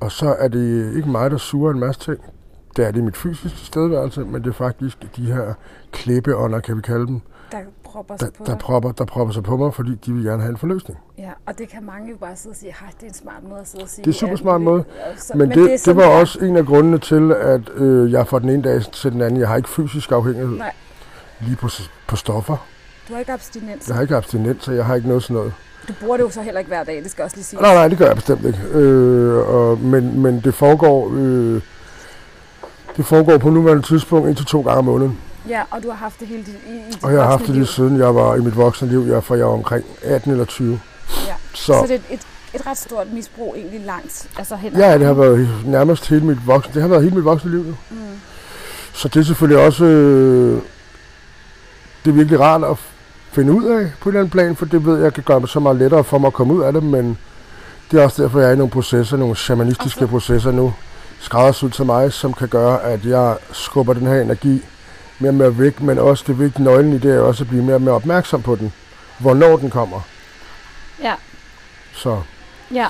[0.00, 2.18] Og så er det ikke mig, der suger en masse ting.
[2.76, 5.54] Det er det mit fysiske stedværelse, men det er faktisk de her
[5.92, 7.20] klippeånder, kan vi kalde dem,
[7.52, 8.58] Der propper der, sig på der, dig.
[8.58, 10.98] propper, der propper sig på mig, fordi de vil gerne have en forløsning.
[11.18, 13.42] Ja, og det kan mange jo bare sidde og sige, "Hej, det er en smart
[13.48, 14.04] måde at sidde og sige.
[14.04, 16.56] Det er super smart muligt." måde, Så, Men, men det, det, sådan, var også en
[16.56, 19.56] af grundene til, at øh, jeg fra den ene dag til den anden, jeg har
[19.56, 20.72] ikke fysisk afhængighed Nej,
[21.40, 21.68] lige på,
[22.06, 22.56] på stoffer.
[23.08, 23.88] du har ikke abstinens.
[23.88, 25.52] Jeg har ikke abstinens, så jeg har ikke noget sådan noget.
[25.88, 27.62] Du bruger det jo så heller ikke hver dag, det skal også lige sige.
[27.62, 28.58] Nej, nej, det gør jeg bestemt ikke.
[28.72, 31.60] Øh, og, men, men det foregår, øh,
[32.96, 35.18] det foregår på nuværende tidspunkt en til to gange om måneden.
[35.48, 37.46] Ja, og du har haft det hele dit, i, i dit Og jeg har haft
[37.46, 40.30] det lige siden jeg var i mit voksne liv, jeg, fra jeg var omkring 18
[40.30, 40.80] eller 20.
[41.26, 41.34] Ja.
[41.54, 42.20] Så, Så det er et, et,
[42.54, 46.46] et ret stort misbrug egentlig langt, altså hen ja, det har været nærmest hele mit
[46.46, 47.76] voksne, det har været hele mit voksne liv.
[47.90, 47.96] Mm.
[48.92, 50.62] Så det er selvfølgelig også, øh,
[52.04, 52.76] det er virkelig rart at
[53.32, 55.48] finde ud af på en eller anden plan, for det ved jeg kan gøre det
[55.48, 57.18] så meget lettere for mig at komme ud af det, men
[57.90, 60.72] det er også derfor, jeg er i nogle processer, nogle shamanistiske så- processer nu,
[61.20, 64.62] skræddersyet til mig, som kan gøre, at jeg skubber den her energi
[65.18, 67.62] mere og mere væk, men også det vigtige nøglen i det er også at blive
[67.64, 68.72] mere og mere opmærksom på den,
[69.18, 70.00] hvornår den kommer.
[71.02, 71.12] Ja,
[71.94, 72.20] Så,
[72.74, 72.86] ja.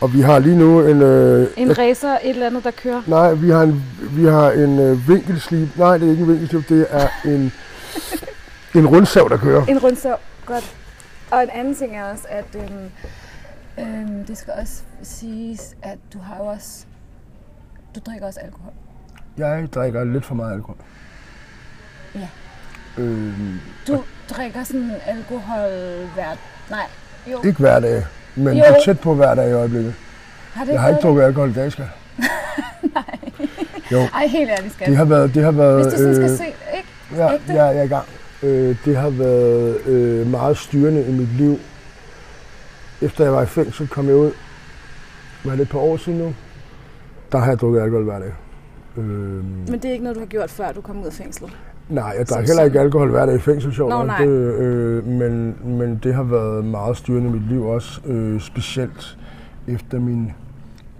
[0.00, 3.02] og vi har lige nu en, øh, En racer, et eller andet, der kører.
[3.06, 5.68] Nej, vi har en, vi har en øh, vinkelslip.
[5.76, 7.52] Nej, det er ikke en vinkelslip, det er en,
[8.74, 9.66] en rundsav, der kører.
[9.66, 10.16] En rundsav,
[10.46, 10.76] godt.
[11.30, 12.90] Og en anden ting er også, at øhm,
[13.78, 16.84] øhm, det skal også siges, at du har jo også,
[17.94, 18.72] du drikker også alkohol.
[19.38, 20.76] Jeg drikker lidt for meget alkohol.
[22.14, 22.28] Ja.
[22.98, 25.68] Øhm, Du drikker sådan alkohol
[26.14, 26.36] hver...
[26.70, 26.86] Nej,
[27.32, 27.42] jo.
[27.44, 28.04] ikke hver dag,
[28.34, 28.64] men Jo.
[28.84, 29.94] tæt på hver dag i øjeblikket.
[30.54, 31.88] Har det Jeg har ikke drukket alkohol i dag, skal
[33.92, 34.10] Jo, det?
[34.14, 34.88] Ej, helt ærligt, skat.
[34.88, 35.34] det har været...
[35.34, 36.88] Det har været Hvis du sådan skal øh, se, ikke?
[37.16, 37.52] ja, ægte.
[37.52, 38.06] ja, jeg er i gang.
[38.44, 41.56] Øh, det har været øh, meget styrende i mit liv.
[43.02, 44.30] Efter jeg var i fængsel, kom jeg ud.
[45.44, 46.34] Var det et par år siden nu?
[47.32, 48.32] Der har jeg drukket alkohol hver dag.
[48.96, 51.56] Øh, Men det er ikke noget, du har gjort, før du kom ud af fængslet?
[51.88, 54.18] Nej, jeg drak heller ikke alkohol hver dag i fængsel, sjovt Nå, nej.
[54.18, 59.18] Det, øh, men, men det har været meget styrende i mit liv også, øh, specielt
[59.68, 60.32] efter min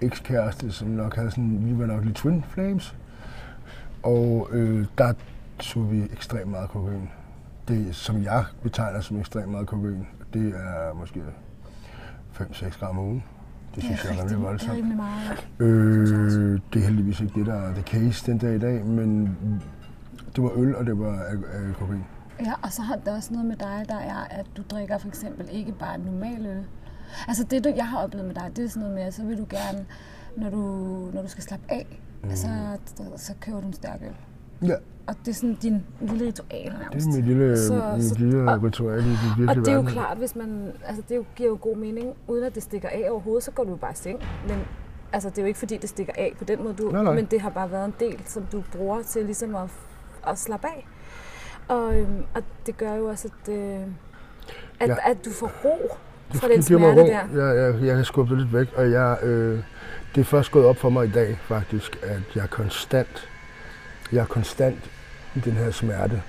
[0.01, 2.95] ekskæreste, som nok havde sådan, vi var nok lidt twin flames.
[4.03, 5.13] Og øh, der
[5.59, 7.09] tog vi ekstremt meget kokain.
[7.67, 11.21] Det, som jeg betegner som ekstremt meget kokain, det er måske
[12.33, 13.23] 5-6 gram om ugen.
[13.75, 14.73] Det synes jeg er rimelig det er voldsomt.
[14.73, 15.47] rimelig meget.
[15.59, 19.37] Øh, det er heldigvis ikke det, der er the case den dag i dag, men
[20.35, 22.03] det var øl, og det var al- kokain.
[22.45, 25.07] Ja, og så har det også noget med dig, der er, at du drikker for
[25.07, 26.65] eksempel ikke bare normal øl.
[27.27, 29.23] Altså det, du, jeg har oplevet med dig, det er sådan noget med, at så
[29.23, 29.85] vil du gerne,
[30.37, 30.57] når du,
[31.13, 32.35] når du skal slappe af, mm.
[32.35, 32.47] så,
[33.15, 34.15] så køber du en stærk øl.
[34.69, 34.75] Ja,
[35.07, 37.07] Og det er sådan din lille ritual det nærmest.
[37.07, 39.71] er mit lille, Så- mit så- lille og- ritual i den virkelige Og det er
[39.73, 39.93] jo verden.
[39.93, 43.07] klart, hvis man, altså det jo, giver jo god mening, uden at det stikker af
[43.11, 44.19] overhovedet, så går du jo bare i seng.
[44.47, 44.57] Men
[45.13, 47.13] altså det er jo ikke fordi, det stikker af på den måde, du, Nej, nej.
[47.13, 49.69] men det har bare været en del, som du bruger til ligesom at,
[50.27, 50.87] at slappe af.
[51.67, 53.79] Og, øhm, og det gør jo også, at, øh,
[54.79, 54.95] at, Ja.
[55.11, 55.89] at du får ro
[56.33, 57.05] fra den Det smerte ro.
[57.07, 57.45] der.
[57.47, 59.59] Jeg, jeg, jeg kan skubbe det lidt væk, og jeg, øh,
[60.15, 63.29] det er først gået op for mig i dag faktisk, at jeg konstant,
[64.11, 64.79] jeg er konstant
[65.35, 66.21] i den her smerte.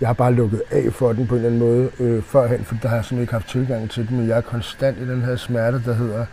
[0.00, 2.74] Jeg har bare lukket af for den på en eller anden måde øh, førhen, for
[2.82, 5.22] der har jeg simpelthen ikke haft tilgang til den, men jeg er konstant i den
[5.22, 6.26] her smerte, der hedder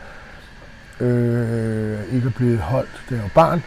[1.00, 3.64] øh, ikke at blive holdt, det er jo barn,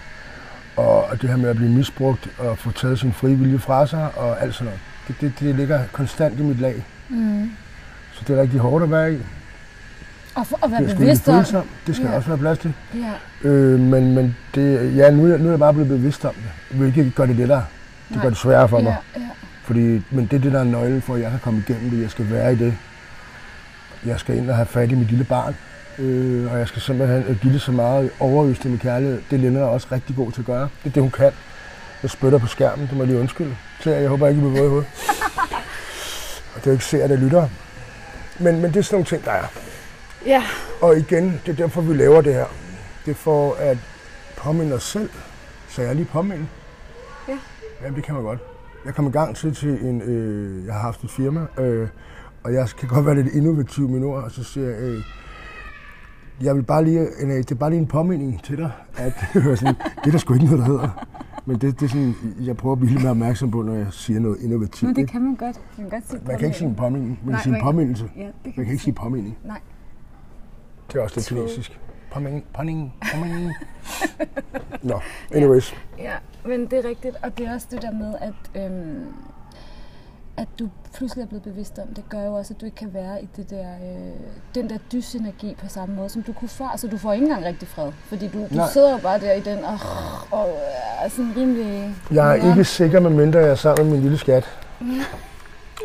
[0.76, 4.08] og det her med at blive misbrugt og få taget sin frie vilje fra sig
[4.16, 4.80] og alt sådan noget.
[5.08, 6.84] Det, det, det ligger konstant i mit lag.
[7.08, 7.50] Mm.
[8.12, 9.18] Så det er rigtig hårdt at være i.
[10.34, 11.34] Og for at være Det skal bevidst om.
[11.44, 11.68] følsom.
[11.86, 12.10] Det skal Ja.
[12.10, 12.16] ja.
[12.16, 12.72] også være plads til.
[12.94, 13.48] Ja.
[13.48, 16.34] Øh, men men det, ja, nu, er jeg- nu er jeg bare blevet bevidst om
[16.34, 16.76] det.
[16.78, 17.64] Hvilket gør det lettere.
[18.08, 18.22] Det Nej.
[18.24, 18.96] gør det sværere for mig.
[19.16, 19.26] Ja, ja.
[19.64, 22.02] Fordi, men det er det, der er nøglen for, at jeg kan komme igennem det.
[22.02, 22.74] Jeg skal være i det.
[24.06, 25.56] Jeg skal ind og have fat i mit lille barn.
[25.98, 29.20] Øh, og jeg skal simpelthen øh, give det så meget overøst med kærlighed.
[29.30, 30.68] Det er Linda også rigtig god til at gøre.
[30.84, 31.30] Det er det, hun kan.
[32.02, 33.56] Jeg spytter på skærmen, det må jeg lige undskylde.
[33.80, 34.88] Så jeg håber ikke, I bliver våde i hovedet.
[36.54, 37.48] Og det er jo ikke ser, det lytter.
[38.38, 39.44] Men, men det er sådan nogle ting, der er.
[40.26, 40.42] Ja.
[40.82, 42.46] Og igen, det er derfor, vi laver det her.
[43.04, 43.78] Det er for at
[44.36, 45.10] påminde os selv.
[45.68, 46.46] Så jeg lige påminde.
[47.28, 47.38] Ja.
[47.82, 48.38] Jamen, det kan man godt.
[48.84, 51.88] Jeg kom i gang til, til en, øh, jeg har haft et firma, øh,
[52.44, 55.02] og jeg kan godt være lidt innovativ med ord, og så siger jeg, øh,
[56.42, 59.12] jeg vil bare lige, øh, det er bare lige en påminding til dig, at
[59.58, 61.06] sådan, det er der sgu ikke noget, der hedder.
[61.46, 63.86] Men det, det er sådan, jeg prøver at blive lidt mere opmærksom på, når jeg
[63.90, 64.82] siger noget innovativt.
[64.82, 65.56] Men det kan man godt.
[65.78, 67.62] Man kan godt sige Man kan ikke sige en påminding, men Nej, sige en man-
[67.62, 68.10] påmindelse.
[68.16, 69.36] Ja, det kan Man kan ikke sige påminding.
[69.44, 69.60] Nej.
[70.92, 71.78] Det er også lidt kinesisk.
[72.12, 73.52] Påminding, påminding, påminding.
[74.82, 75.00] Nå,
[75.34, 75.74] anyways.
[75.98, 76.12] Ja,
[76.44, 79.04] men det er rigtigt, og det er også det der med, at, øhm,
[80.36, 82.94] at du pludselig er blevet bevidst om, det gør jo også, at du ikke kan
[82.94, 84.12] være i det der, øh,
[84.54, 86.64] den der dysenergi på samme måde, som du kunne før.
[86.64, 88.68] Altså, du får ikke engang rigtig fred, fordi du, du Nej.
[88.72, 89.78] sidder jo bare der i den, og,
[90.30, 90.58] og
[91.00, 91.94] er sådan rimelig...
[92.10, 92.50] Jeg er Nå.
[92.50, 94.58] ikke sikker, medmindre jeg er sammen med min lille skat.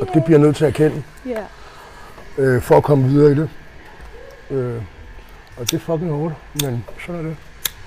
[0.02, 1.44] Og det bliver jeg nødt til at erkende, Ja.
[2.38, 3.50] øh, for at komme videre i det.
[4.52, 4.82] Øh,
[5.58, 7.38] og det er fucking hårdt, men sådan er det.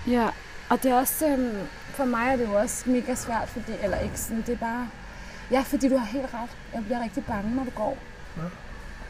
[0.07, 0.27] Ja,
[0.69, 1.57] og det er også, øhm,
[1.91, 4.89] for mig er det jo også mega svært, fordi, eller ikke sådan, det er bare,
[5.51, 6.51] ja, fordi du har helt ret.
[6.75, 7.97] Jeg bliver rigtig bange, når du går.
[8.37, 8.43] Ja.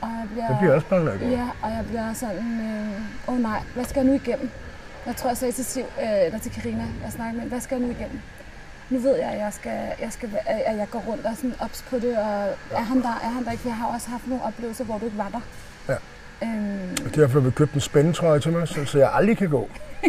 [0.00, 1.28] Og jeg bliver, Jeg bliver også bange, når jeg går.
[1.28, 4.50] Ja, og jeg bliver sådan, øh, åh oh nej, hvad skal jeg nu igennem?
[5.06, 7.78] Jeg tror, jeg sagde til Siv, øh, eller til Karina, jeg snakkede med, hvad skal
[7.78, 8.20] jeg nu igennem?
[8.90, 11.84] Nu ved jeg, at jeg, skal, jeg, skal, at jeg går rundt og sådan ops
[11.90, 12.32] på det, og
[12.70, 13.62] er han der, er han der ikke?
[13.62, 15.40] For jeg har også haft nogle oplevelser, hvor du ikke var der.
[15.88, 15.96] Ja.
[16.42, 19.48] Øhm, Og derfor har vi købt en spændetrøje til mig, så, så jeg aldrig kan
[19.50, 19.68] gå.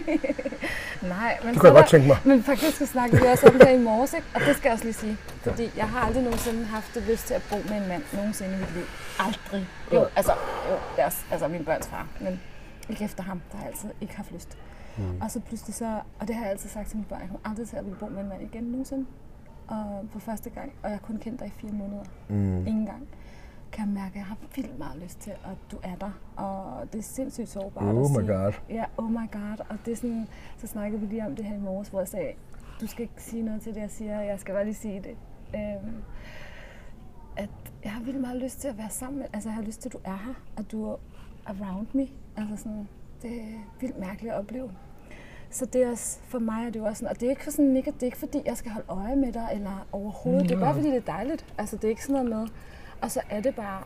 [1.01, 2.17] nej, men Det kunne jeg godt tænke mig.
[2.25, 4.27] Men faktisk så snakkede vi også om det her i morges, ikke?
[4.35, 5.17] og det skal jeg også lige sige.
[5.43, 8.53] Fordi jeg har aldrig nogensinde haft det lyst til at bo med en mand nogensinde
[8.53, 8.83] i mit liv.
[9.19, 9.67] Aldrig.
[9.93, 10.31] Jo, altså,
[10.71, 12.39] jo, deres, altså min børns far, men
[12.89, 14.57] ikke efter ham, der har jeg altid ikke haft lyst.
[14.97, 15.21] Mm.
[15.21, 17.49] Og så pludselig så, og det har jeg altid sagt til mine børn, jeg kommer
[17.49, 19.05] aldrig til at ville bo med en mand igen nogensinde.
[19.67, 22.03] Og for første gang, og jeg har kun kendt dig i fire måneder.
[22.27, 22.67] Mm.
[22.67, 23.07] Ingen gang.
[23.71, 26.11] Kan jeg mærke, at jeg har vildt meget lyst til, at du er der.
[26.35, 28.27] Og det er sindssygt sårbart Oh at my sige.
[28.27, 28.53] god.
[28.69, 29.65] Ja, oh my god.
[29.69, 32.07] Og det er sådan, så snakkede vi lige om det her i morges, hvor jeg
[32.07, 32.31] sagde,
[32.81, 35.15] du skal ikke sige noget til det, jeg siger, jeg skal bare lige sige det.
[35.55, 35.95] Øhm,
[37.37, 37.49] at
[37.83, 39.89] jeg har vildt meget lyst til at være sammen med, altså jeg har lyst til,
[39.89, 40.95] at du er her, at du er
[41.45, 42.07] around me.
[42.37, 42.87] Altså sådan,
[43.21, 44.71] det er vildt mærkeligt at opleve.
[45.51, 47.43] Så det er også, for mig er det jo også sådan, og det er ikke
[47.43, 50.49] for sådan negativt, det er ikke fordi, jeg skal holde øje med dig, eller overhovedet,
[50.49, 51.45] det er bare fordi, det er dejligt.
[51.57, 52.47] Altså det er ikke sådan noget med,
[53.01, 53.83] og så er det bare,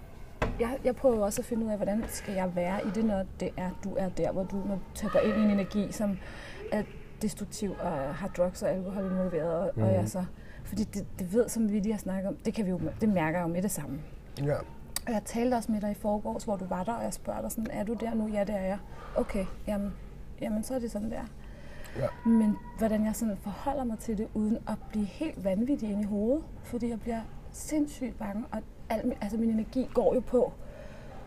[0.59, 3.25] jeg, jeg prøver også at finde ud af, hvordan skal jeg være i det, når
[3.39, 6.17] det er, du er der, hvor du når du ind i en energi, som
[6.71, 6.83] er
[7.21, 9.83] destruktiv og har drugs og alkohol involveret, og, mm.
[9.83, 10.25] og jeg så
[10.63, 13.09] Fordi det, det ved, som vi lige har snakket om, det, kan vi jo, det
[13.09, 14.01] mærker jeg jo med det samme.
[14.37, 14.55] Ja.
[15.07, 17.41] Og jeg talte også med dig i forgårs, hvor du var der, og jeg spørger
[17.41, 18.27] dig sådan, er du der nu?
[18.27, 18.77] Ja, det er jeg.
[19.15, 19.93] Okay, jamen,
[20.41, 21.23] jamen så er det sådan der.
[21.99, 22.29] Ja.
[22.29, 26.03] Men hvordan jeg sådan forholder mig til det, uden at blive helt vanvittig ind i
[26.03, 28.61] hovedet, fordi jeg bliver sindssygt bange, og
[28.93, 30.53] al, altså min energi går jo på,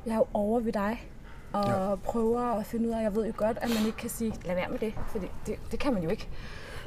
[0.07, 1.11] jeg er jo over ved dig,
[1.53, 1.95] og Ja.
[2.05, 4.55] prøver at finde ud af, jeg ved jo godt, at man ikke kan sige, lad
[4.55, 6.29] være med det, fordi det, det kan man jo ikke.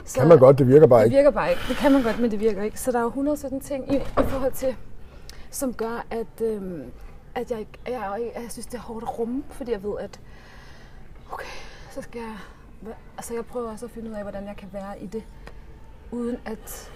[0.05, 1.15] Så Kan man godt, det virker bare det ikke.
[1.17, 1.61] virker bare ikke.
[1.69, 2.80] Det kan man godt, men det virker ikke.
[2.80, 4.75] Så der er jo 117 ting i, i forhold til,
[5.51, 6.91] som gør, at, øhm,
[7.36, 9.93] at jeg, ikke- jeg, jeg, jeg synes, det er hårdt at rumme, fordi jeg ved,
[9.99, 10.19] at
[11.32, 11.45] okay,
[11.91, 12.36] så skal jeg...
[13.17, 15.23] Altså, jeg prøver også at finde ud af, hvordan jeg kan være i det,
[16.11, 16.91] uden at...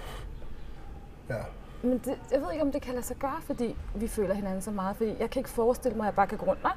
[1.30, 1.36] Ja.
[1.84, 4.62] Men det, jeg ved ikke, om det kan lade sig gøre, fordi vi føler hinanden
[4.62, 4.96] så meget.
[4.98, 6.64] Fordi jeg kan ikke forestille mig, at jeg bare kan gå rundt.
[6.64, 6.74] Nej,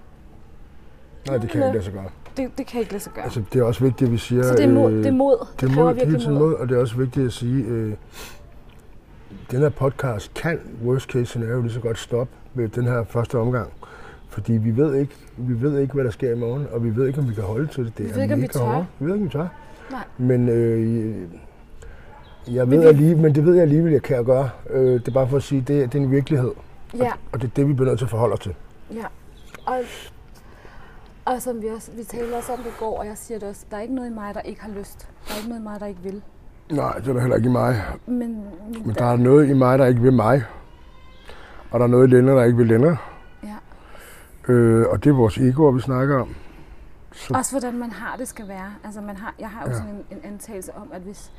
[1.28, 2.04] Nej, det kan ikke lade sig gøre.
[2.36, 3.24] det, det kan ikke lade sig gøre.
[3.24, 4.42] Altså, det er også vigtigt, at vi siger...
[4.42, 4.92] så det er mod.
[4.92, 5.46] øh, Det, er mod.
[5.52, 6.54] det, det er mod, hele virkelig tiden mod.
[6.54, 7.94] og det er også vigtigt at sige, øh,
[9.50, 13.38] den her podcast kan worst case scenario lige så godt stoppe ved den her første
[13.38, 13.72] omgang.
[14.28, 17.06] Fordi vi ved ikke, vi ved ikke, hvad der sker i morgen, og vi ved
[17.06, 17.98] ikke, om vi kan holde til det.
[17.98, 18.84] Det Vi ved ikke, om vi tør.
[18.98, 19.48] Vi ved ikke, om vi tør.
[19.90, 20.04] Nej.
[20.18, 21.16] Men øh,
[22.48, 24.50] jeg ved vi- alligevel, men det ved jeg alligevel, jeg kan gøre.
[24.70, 26.50] Øh, det er bare for at sige, det, det er en virkelighed.
[26.96, 27.12] Ja.
[27.32, 28.54] Og det er det, vi bliver nødt til at forholde os til.
[28.94, 29.04] Ja,
[29.66, 29.78] og,
[31.24, 33.64] og som vi også, vi talte også om det går, og jeg siger det også,
[33.70, 35.08] der er ikke noget i mig, der ikke har lyst.
[35.28, 36.22] Der er ikke noget i mig, der ikke vil.
[36.70, 37.82] Nej, det er der heller ikke i mig.
[38.06, 38.44] Men,
[38.84, 40.44] Men der er noget i mig, der ikke vil mig.
[41.70, 42.98] Og der er noget i Lennart, der ikke vil Lennart.
[43.44, 44.52] ja.
[44.52, 46.34] Øh, og det er vores egoer, vi snakker om.
[47.12, 48.74] Så, Også hvordan man har det skal være.
[48.84, 49.76] Altså man har, jeg har jo ja.
[49.76, 51.30] sådan en, en antagelse om, at hvis,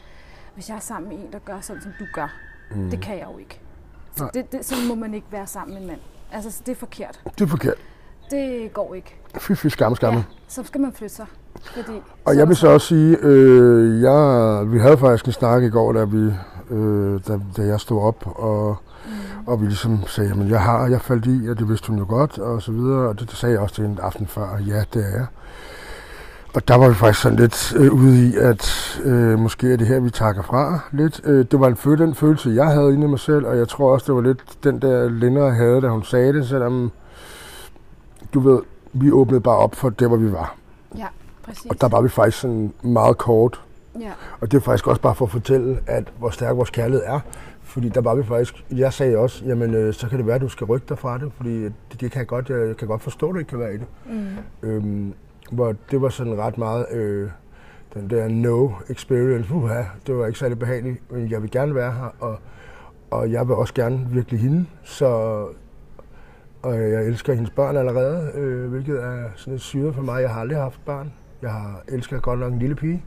[0.58, 2.28] hvis jeg er sammen med en, der gør sådan, som du gør,
[2.76, 3.62] mm, det kan jeg jo ikke.
[4.16, 4.32] Så, Nej.
[4.34, 6.00] det, det, så må man ikke være sammen med en mand.
[6.32, 7.20] Altså, så det er forkert.
[7.40, 7.74] det er forkert.
[8.32, 9.16] Det går ikke.
[9.40, 10.14] Fy, fy, skam, skam.
[10.14, 11.26] Ja, så skal man flytte sig.
[11.64, 11.92] Fordi,
[12.26, 15.94] Og jeg vil så også sige, øh, jeg, vi havde faktisk en snak i går,
[15.94, 16.34] da, vi,
[16.70, 19.14] øh, da, da jeg stod op, og, Mm.
[19.48, 22.06] og vi ligesom sagde, at jeg har, jeg faldt i, og det vidste hun jo
[22.10, 23.08] godt, og så videre.
[23.10, 25.26] Og det, det sagde jeg også til en aften før, ja, det er jeg.
[26.58, 29.88] Og der var vi faktisk sådan lidt øh, ude i, at øh, måske er det
[29.88, 31.22] her, vi takker fra lidt.
[31.24, 33.68] Øh, det var en følelse, den følelse, jeg havde inde i mig selv, og jeg
[33.68, 36.92] tror også, det var lidt den der Lindre havde, da hun sagde det, selvom,
[38.34, 38.60] du ved,
[38.94, 40.56] vi åbnede bare op for det, hvor vi var.
[40.98, 41.08] Ja,
[41.44, 41.66] præcis.
[41.66, 43.62] Og der var vi faktisk sådan meget kort.
[44.00, 47.04] Ja, Og det er faktisk også bare for at fortælle, at hvor stærk vores kærlighed
[47.06, 47.20] er.
[47.64, 50.42] Fordi der var vi faktisk, jeg sagde også, jamen øh, så kan det være, at
[50.42, 53.02] du skal rykke dig fra det, fordi det, det kan jeg godt, jeg kan godt
[53.02, 53.88] forstå, at det ikke kan være i det.
[54.06, 54.70] mm.
[54.70, 55.14] Øhm,
[55.52, 57.30] hvor det var sådan ret meget, øh,
[57.94, 61.92] den der no experience, uha, det var ikke særlig behageligt, men jeg vil gerne være
[61.92, 62.40] her, og,
[63.12, 65.06] og jeg vil også gerne virkelig hende, så
[66.62, 70.22] og jeg elsker hendes børn allerede, øh, hvilket er sådan lidt syret for mig.
[70.22, 71.14] Jeg har aldrig haft barn.
[71.42, 73.04] Jeg har elsker godt nok en lille pige,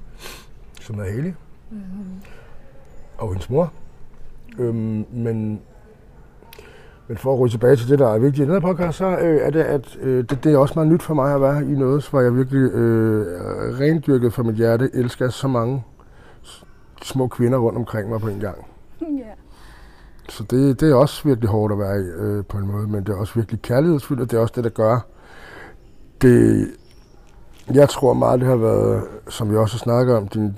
[0.80, 1.32] som er Haley,
[1.70, 1.78] Mm.
[3.18, 3.72] og hendes mor.
[4.59, 5.61] Øhm, men,
[7.11, 9.06] men for at ryge tilbage til det, der er vigtigt i den her podcast, så
[9.06, 11.62] øh, er det, at øh, det, det er også meget nyt for mig at være
[11.62, 13.26] i noget, hvor jeg virkelig øh,
[13.80, 15.84] rendyrket for mit hjerte elsker så mange
[17.02, 18.66] små kvinder rundt omkring mig på en gang.
[19.00, 19.06] ja.
[20.28, 23.04] Så det, det er også virkelig hårdt at være i øh, på en måde, men
[23.04, 25.06] det er også virkelig kærlighedsfuldt, og det er også det, der gør
[26.22, 26.66] det.
[27.74, 30.56] Jeg tror meget, det har været, som vi også har snakket om, din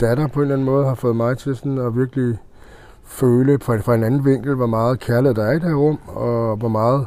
[0.00, 2.38] datter på en eller anden måde har fået mig til sådan at virkelig
[3.04, 5.98] føle fra, fra en anden vinkel, hvor meget kærlighed der er i det her rum,
[6.06, 7.06] og hvor meget,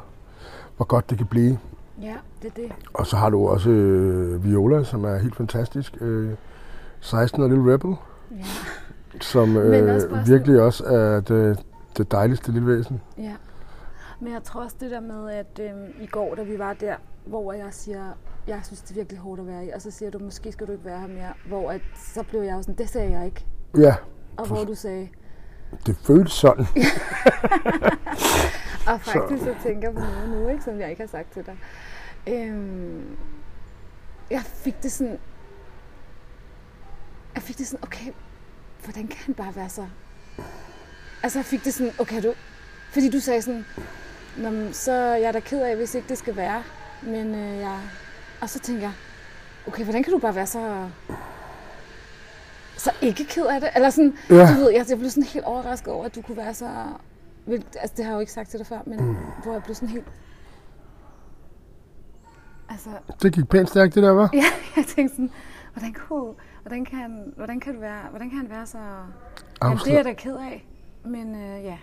[0.76, 1.60] hvor godt det kan blive.
[2.02, 2.72] ja, det er det.
[2.94, 5.98] Og så har du også øh, Viola, som er helt fantastisk.
[6.02, 6.32] Øh,
[7.00, 7.96] 16 og lille rebel,
[8.32, 8.44] Ja.
[9.22, 11.60] som øh, også virkelig også er det,
[11.98, 13.02] det dejligste lille væsen.
[13.18, 13.34] Ja.
[14.22, 16.96] Men jeg tror også det der med, at øhm, i går, da vi var der,
[17.26, 18.04] hvor jeg siger,
[18.48, 20.68] jeg synes, det er virkelig hårdt at være i, og så siger du, måske skal
[20.68, 21.82] du ikke være her mere, hvor at,
[22.14, 23.46] så blev jeg jo sådan, det sagde jeg ikke.
[23.78, 23.96] Ja,
[24.38, 25.08] Og hvor du sagde,
[25.86, 26.66] det føles sådan.
[28.88, 31.46] og faktisk så tænker jeg på noget nu, ikke, som jeg ikke har sagt til
[31.46, 31.58] dig.
[32.28, 33.18] Øhm,
[34.32, 35.20] jeg fik det sådan,
[37.36, 38.12] jeg fik det sådan, okay,
[38.84, 39.86] hvordan kan han bare være så...
[41.24, 42.34] Altså jeg fik det sådan, okay du,
[42.92, 43.66] fordi du sagde sådan,
[44.38, 46.64] Nå, så er jeg da ked af, hvis ikke det skal være.
[47.02, 47.80] Men øh, jeg...
[48.42, 48.94] Og så tænker jeg,
[49.68, 50.90] okay, hvordan kan du bare være så...
[52.78, 53.70] Så ikke ked af det?
[53.76, 54.36] Eller sådan, Ja.
[54.36, 56.70] du ved, jeg, jeg blev sådan helt overrasket over, at du kunne være så...
[57.52, 59.16] Altså, det har jeg jo ikke sagt til dig før, men mm.
[59.44, 60.06] hvor jeg blev sådan helt...
[62.70, 62.90] Altså,
[63.22, 64.30] Det gik pænt stærkt, det der var.
[64.34, 64.44] ja,
[64.78, 65.30] jeg tænkte sådan,
[65.74, 68.78] hvordan, kunne, hvordan, kan, han, hvordan, kan det være, hvordan kan han være så...
[69.64, 70.68] Jamen, det er jeg da ked af.
[71.06, 71.78] Men øh, ja,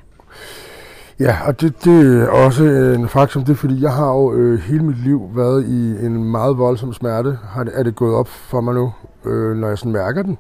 [1.20, 4.58] Ja, og det, det er også en faktum, det er fordi, jeg har jo øh,
[4.58, 8.28] hele mit liv været i en meget voldsom smerte, har det, er det gået op
[8.28, 8.92] for mig nu,
[9.24, 10.38] øh, når jeg sådan mærker den.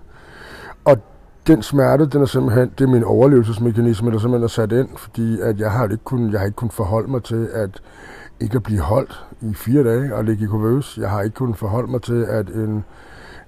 [1.46, 5.40] Den smerte, den er simpelthen, det er min overlevelsesmekanisme, der simpelthen er sat ind, fordi
[5.40, 7.82] at jeg har ikke kun, jeg har ikke kun forholdt mig til, at
[8.40, 10.98] ikke at blive holdt i fire dage og ligge i kuvøs.
[11.00, 12.84] Jeg har ikke kunnet forholde mig til, at en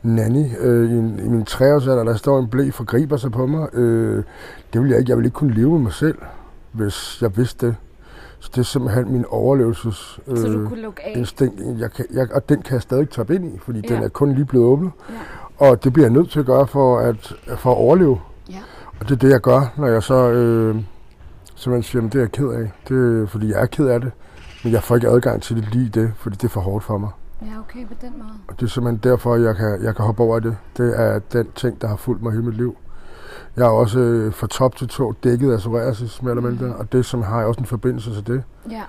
[0.03, 3.69] nanny øh, i, en, i min treårsalder, der står en blæ, forgriber sig på mig.
[3.75, 4.25] Øh,
[4.73, 5.11] det vil jeg ikke.
[5.11, 6.19] Jeg vil ikke kunne leve med mig selv,
[6.73, 7.77] hvis jeg vidste det.
[8.39, 11.19] Så det er simpelthen min overlevelses Øh, så du øh, kunne lukke af?
[11.19, 11.81] instinkt.
[11.81, 13.95] Jeg kan, jeg, og den kan jeg stadig toppe ind i, fordi ja.
[13.95, 14.91] den er kun lige blevet åbnet.
[15.11, 15.15] Ja.
[15.59, 18.21] Og det bliver jeg nødt til at gøre for at, for at overleve.
[18.51, 18.59] Ja.
[19.01, 20.77] Og det er det, jeg gør, når jeg så øh,
[21.55, 22.73] simpelthen siger, at det er jeg ked af.
[22.89, 24.13] Det er, fordi jeg er ked af det.
[24.65, 26.99] Men jeg får ikke adgang til det lige det, fordi det er for hårdt for
[26.99, 27.11] mig.
[27.43, 28.29] Ja, okay, på den måde.
[28.49, 30.57] Og det er simpelthen derfor, jeg kan, jeg kan hoppe over det.
[30.77, 32.77] Det er den ting, der har fulgt mig hele mit liv.
[33.57, 36.77] Jeg er også øh, fra top til tå dækket af psoriasis, mere eller mindre.
[36.77, 38.43] Og det som har jeg også en forbindelse til det.
[38.71, 38.83] Ja,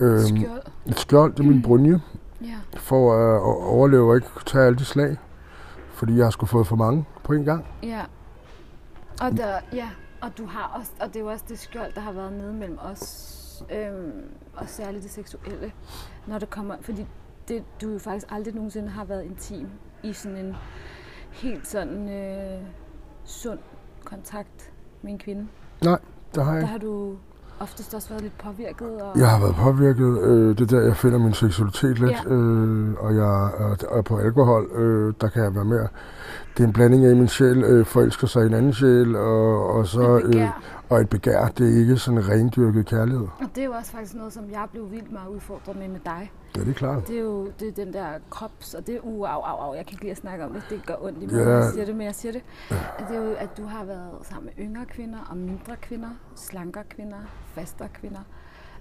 [0.00, 0.60] Øhm, skjold.
[0.86, 2.00] et skjold, det er min brunje,
[2.42, 2.46] Ja.
[2.76, 5.16] for at øh, overleve og ikke tage alle de slag.
[5.98, 7.66] Fordi jeg har sgu fået for mange på en gang.
[7.82, 8.04] Ja.
[9.22, 9.90] Og, der, ja.
[10.22, 12.52] og du har også, og det er jo også det skjold, der har været nede
[12.52, 14.24] mellem os, øhm,
[14.56, 15.72] og særligt det seksuelle,
[16.26, 17.06] når det kommer, fordi
[17.48, 19.68] det, du jo faktisk aldrig nogensinde har været intim
[20.02, 20.56] i sådan en
[21.32, 22.62] helt sådan øh,
[23.24, 23.58] sund
[24.04, 24.72] kontakt
[25.02, 25.48] med en kvinde.
[25.82, 25.98] Der har
[26.34, 26.66] jeg Der ikke.
[26.66, 27.16] har du
[27.60, 28.88] oftest også været lidt påvirket.
[29.02, 30.18] Og, Jeg har været påvirket.
[30.22, 32.10] Øh, det er der, jeg finder min seksualitet lidt.
[32.26, 32.32] Ja.
[32.34, 34.64] Øh, og jeg er, er på alkohol.
[34.74, 35.88] Øh, der kan jeg være mere.
[36.56, 39.16] Det er en blanding af min sjæl øh, forelsker sig i en anden sjæl.
[39.16, 40.48] Og, og, så, øh,
[40.88, 41.46] og et begær.
[41.48, 43.26] Det er ikke sådan en rendyrket kærlighed.
[43.40, 46.00] Og det er jo også faktisk noget, som jeg blev vildt meget udfordret med med
[46.04, 46.32] dig.
[46.56, 47.08] Ja, det er klart.
[47.08, 49.74] Det er jo det er den der krops, og det er uh, au, au, au.
[49.74, 50.62] Jeg kan ikke lide at snakke om det.
[50.70, 51.44] Det gør ondt i mig, Ja.
[51.44, 52.42] når jeg siger det, men jeg siger det.
[52.70, 56.08] At det er jo, at du har været sammen med yngre kvinder og mindre kvinder,
[56.34, 57.16] slankere kvinder,
[57.54, 58.20] fastere kvinder.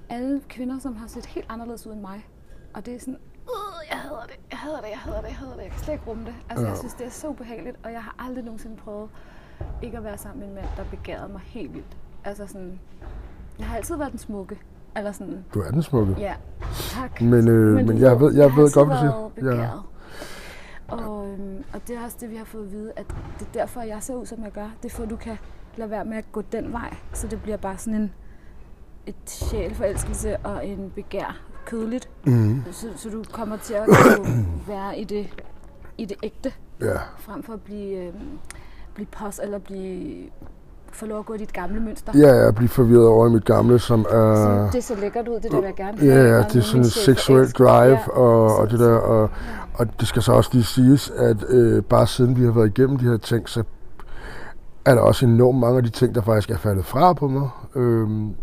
[0.09, 2.27] Alle kvinder, som har set helt anderledes ud end mig.
[2.73, 3.17] Og det er sådan,
[3.47, 5.61] uh, jeg hader det, jeg hader det, jeg hader det, jeg hader det.
[5.63, 6.35] Jeg kan slet ikke rumme det.
[6.49, 6.69] Altså, Ja.
[6.69, 9.09] jeg synes, det er så ubehageligt, og jeg har aldrig nogensinde prøvet
[9.81, 11.97] ikke at være sammen med en mand, der begærede mig helt vildt.
[12.23, 12.79] Altså sådan,
[13.59, 14.59] jeg har altid været den smukke.
[14.95, 16.15] Eller sådan, Du er den smukke.
[16.19, 16.33] ja,
[16.89, 17.21] tak.
[17.21, 19.55] Men, øh, men, men jeg ved, jeg har ved godt, hvad du siger.
[19.63, 19.69] Ja.
[20.87, 23.05] Og, øhm, og det er også det, vi har fået at vide, at
[23.39, 24.69] det er derfor, jeg ser ud, som jeg gør.
[24.83, 25.37] Det er for, at du kan
[25.75, 26.95] lade være med at gå den vej.
[27.13, 28.13] Så det bliver bare sådan en
[29.05, 32.09] et sjælforelskelse og en begær kødeligt.
[32.25, 35.27] Mm, Så, så du kommer til at kunne være i det,
[35.97, 36.51] i det ægte,
[36.81, 36.93] ja.
[37.19, 38.13] frem for at blive, øhm,
[38.95, 40.29] blive pos eller blive
[40.91, 42.11] få lov at gå i dit gamle mønster.
[42.17, 44.35] Ja, jeg bliver forvirret over i mit gamle, som er...
[44.35, 46.61] Så det er så lækkert ud, det der vil jeg gerne Ja, ja, det er
[46.61, 49.29] sådan en seksuel drive, Ja, og, og det der, og,
[49.73, 52.97] og det skal så også lige siges, at øh, bare siden vi har været igennem
[52.97, 53.63] de her ting, så
[54.85, 57.49] er der også enormt mange af de ting, der faktisk er faldet fra på mig.
[57.75, 58.35] Øhm,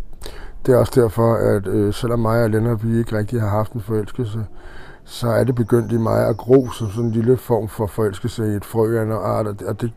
[0.66, 3.72] det er også derfor, at øh, selvom mig og Lennart, vi ikke rigtig har haft
[3.72, 4.46] en forelskelse,
[5.04, 8.52] så er det begyndt i mig at gro som sådan en lille form for forelskelse
[8.52, 9.92] i et frø af en art, og det, og det,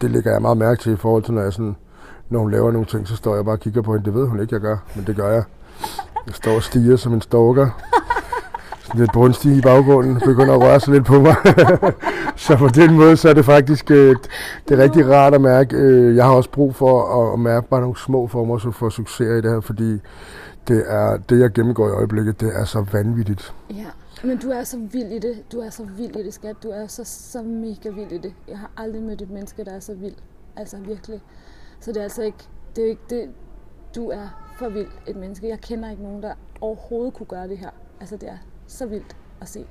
[0.00, 1.76] det lægger jeg meget mærke til i forhold til, når jeg sådan,
[2.28, 4.04] når hun laver nogle ting, så står jeg bare og kigger på hende.
[4.04, 5.42] Det ved hun ikke, jeg gør, men det gør jeg.
[6.26, 7.70] Jeg står og stiger som en stalker.
[8.94, 10.20] Lidt brunstig i baggrunden.
[10.24, 11.36] Begynder at røre sig lidt på mig.
[12.46, 14.16] så på den måde, så er det faktisk øh,
[14.68, 15.76] det er rigtig rart at mærke.
[15.76, 18.88] Øh, jeg har også brug for at, at mærke bare nogle små former så for
[18.88, 20.00] succes i det her, fordi
[20.68, 23.54] det er det, jeg gennemgår i øjeblikket, det er så vanvittigt.
[23.70, 23.86] Ja,
[24.24, 25.52] men du er så vild i det.
[25.52, 26.56] Du er så vild i det, skat.
[26.62, 28.34] Du er så, så mega vild i det.
[28.48, 30.14] Jeg har aldrig mødt et menneske, der er så vild.
[30.56, 31.20] Altså virkelig.
[31.80, 33.30] Så det er altså ikke, det er ikke det,
[33.96, 35.48] du er for vild et menneske.
[35.48, 37.70] Jeg kender ikke nogen, der overhovedet kunne gøre det her.
[38.00, 38.36] Altså det er
[38.70, 39.64] så vildt at se.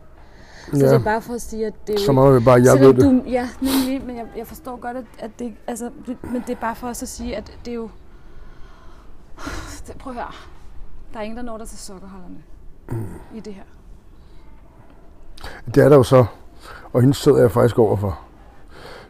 [0.66, 2.80] Så det Ja, er bare for at sige, at det er så meget bare, jeg
[2.80, 3.02] ved det.
[3.04, 6.50] Du, ja, nemlig, men jeg, jeg forstår godt, at, at det, altså, det- men det
[6.56, 7.90] er bare for os at sige, at det er jo...
[9.88, 10.32] Det, prøv at høre.
[11.14, 12.36] Der er ingen, der når dig til sokkerholderne
[12.90, 13.06] mm.
[13.36, 13.64] i det her.
[15.76, 16.26] Det er der jo så,
[16.94, 18.20] og hende sidder jeg faktisk overfor.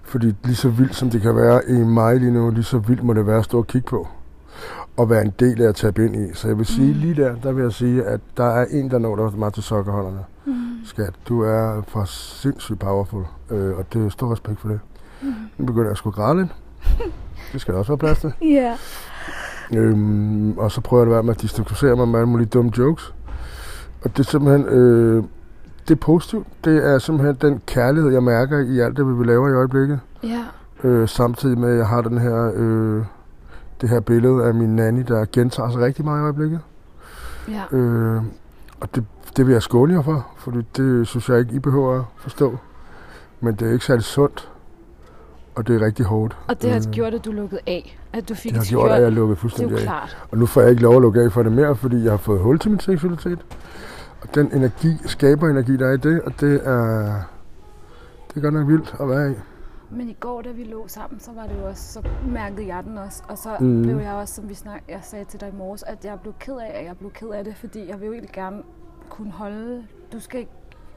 [0.03, 3.03] Fordi lige så vildt som det kan være i mig lige nu, lige så vildt
[3.03, 4.07] må det være at stå og kigge på.
[4.99, 6.33] Og være en del af at tabe ind i.
[6.33, 8.97] Så jeg vil sige lige der, der vil jeg sige, at der er en, der
[8.97, 10.19] når dig mig til sokkerholderne.
[10.45, 10.53] Mm.
[10.85, 14.79] Skat, du er for sindssygt powerful, øh, og det er stor respekt for det.
[15.57, 16.49] Nu begynder jeg at skulle græde lidt.
[17.53, 18.33] Det skal der også være plads til.
[18.41, 18.75] Ja.
[19.75, 22.71] Øhm, og så prøver jeg at være med at distancere mig med alle mulige dumme
[22.77, 23.13] jokes.
[24.03, 25.23] Og det er simpelthen, øh,
[25.87, 26.47] det er positivt.
[26.63, 29.99] Det er simpelthen den kærlighed, jeg mærker i alt det, vi laver i øjeblikket.
[30.23, 30.43] Ja.
[30.83, 33.03] Øh, samtidig med, at jeg har den her, øh,
[33.81, 36.59] det her billede af min nanny, der gentager sig rigtig meget i øjeblikket.
[37.49, 37.77] Ja.
[37.77, 38.21] Øh,
[38.79, 39.05] og det,
[39.37, 42.57] det vil jeg skåne jer for, for det synes jeg ikke, I behøver at forstå.
[43.41, 44.49] Men det er ikke særlig sundt,
[45.55, 46.37] og det er rigtig hårdt.
[46.47, 47.99] Og det har Øh, gjort, at du lukkede af.
[48.13, 49.83] At du fik det har gjort, at jeg lukkede Det er fuldstændig jo af.
[49.83, 50.17] klart.
[50.31, 52.17] Og nu får jeg ikke lov at lukke af for det mere, fordi jeg har
[52.17, 53.39] fået hul til min seksualitet.
[54.21, 57.01] Og den energi, skaber energi, der er i det, og det er,
[58.29, 59.35] det er godt nok vildt at være i.
[59.91, 62.83] Men i går, da vi lå sammen, så var det jo også, så mærkede jeg
[62.83, 63.23] den også.
[63.27, 63.81] Og så mm.
[63.81, 66.33] blev jeg også, som vi snak, jeg sagde til dig i morges, at jeg blev
[66.39, 68.57] ked af, at jeg blev ked af det, fordi jeg vil jo egentlig gerne
[69.09, 69.83] kunne holde,
[70.13, 70.51] du skal ikke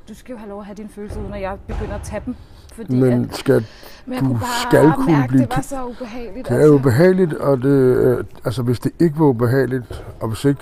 [0.09, 2.22] du skal jo have lov at have dine følelser, uden at jeg begynder at tage
[2.26, 2.34] dem.
[2.74, 3.66] Fordi Men at, skal,
[4.07, 6.49] men jeg du kunne bare skal kunne mærke, blive det var så ubehageligt.
[6.49, 10.61] det er ubehageligt, og det, øh, altså, hvis det ikke var ubehageligt, og hvis ikke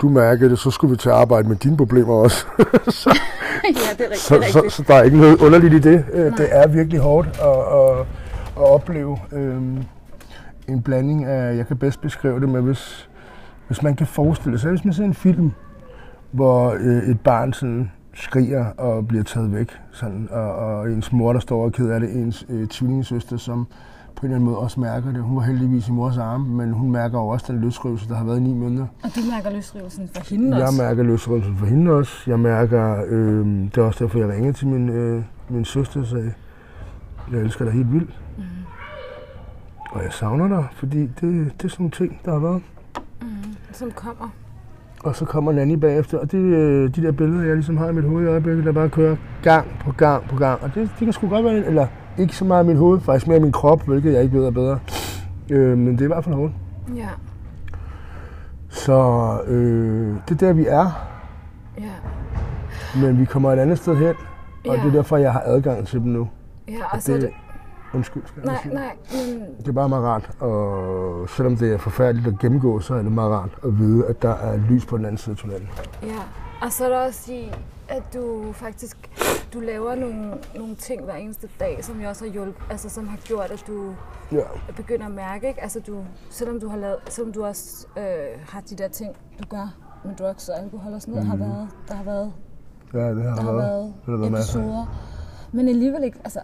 [0.00, 2.46] du mærkede det, så skulle vi til at arbejde med dine problemer også.
[3.02, 3.20] så,
[3.98, 4.20] det er rigtigt.
[4.20, 6.04] så, så, så der er ikke noget underligt i det.
[6.12, 6.36] Øh, Nej.
[6.36, 8.06] Det er virkelig hårdt at, at,
[8.56, 9.56] at opleve øh,
[10.68, 13.08] en blanding af, jeg kan bedst beskrive det, men hvis,
[13.66, 15.52] hvis man kan forestille sig, hvis man ser en film,
[16.30, 21.32] hvor øh, et barn sådan skriger og bliver taget væk, sådan, og, og ens mor,
[21.32, 23.66] der står og er ked af det, ens øh, tvillingesøster, som
[24.20, 25.22] på en eller anden måde også mærker det.
[25.22, 28.24] Hun var heldigvis i mors arme, men hun mærker jo også den løsrivelse, der har
[28.24, 28.86] været i ni måneder.
[29.02, 30.82] Og du mærker løsrivelsen for hende Jeg også.
[30.82, 32.12] mærker løsrivelse for hende også.
[32.26, 36.06] Jeg mærker, øh, det er også derfor, jeg ringede til min, øh, min søster og
[36.06, 36.32] sagde,
[37.32, 38.10] jeg elsker dig helt vildt.
[38.38, 38.42] Mm.
[39.90, 42.62] Og jeg savner dig, fordi det, det er sådan nogle ting, der har været.
[43.72, 44.28] Som kommer.
[45.04, 47.92] Og så kommer Nanny bagefter, og det, øh, de der billeder, jeg ligesom har i
[47.92, 50.62] mit hoved i øjeblikket, der bare kører gang på gang på gang.
[50.62, 51.86] Og det, det kan sgu godt være, eller
[52.20, 54.46] ikke så meget i mit hoved, faktisk mere i min krop, hvilket jeg ikke ved
[54.46, 54.78] er bedre.
[55.50, 56.52] Øh, men det er i hvert fald hårdt.
[56.96, 57.08] Ja,
[58.68, 58.92] Så
[59.46, 61.08] øh, det er der, vi er,
[61.80, 61.90] ja,
[63.00, 64.06] men vi kommer et andet sted hen.
[64.06, 64.14] Og
[64.64, 64.72] Ja.
[64.72, 66.28] det er derfor, jeg har adgang til dem nu.
[66.68, 66.74] ja.
[66.92, 67.32] Og så er Det, det...
[67.94, 68.74] undskyld, skal jeg Nej, sige.
[68.74, 68.90] nej,
[69.38, 73.02] men Det er bare meget rart, og selvom det er forfærdeligt at gennemgå, så er
[73.02, 75.68] det meget rart at vide, at der er lys på den anden side af tunnelen.
[76.02, 76.08] Ja,
[76.62, 77.52] og så er der også i,
[77.90, 78.96] at du faktisk
[79.54, 83.08] du laver nogle, nogle ting hver eneste dag, som jeg også har hjulpet, altså som
[83.08, 83.94] har gjort, at du
[84.32, 84.40] Ja,
[84.76, 85.62] begynder at mærke, ikke?
[85.62, 85.96] Altså du,
[86.30, 88.02] selvom du har lavet, selvom du også øh,
[88.48, 89.74] har de der ting, du gør
[90.04, 91.30] med drugs og alkohol og sådan noget, mm.
[91.30, 92.32] har været, der har været,
[92.94, 93.62] ja det har der har været.
[93.62, 94.86] været det har været masser episoder,
[95.52, 96.40] men alligevel ikke, altså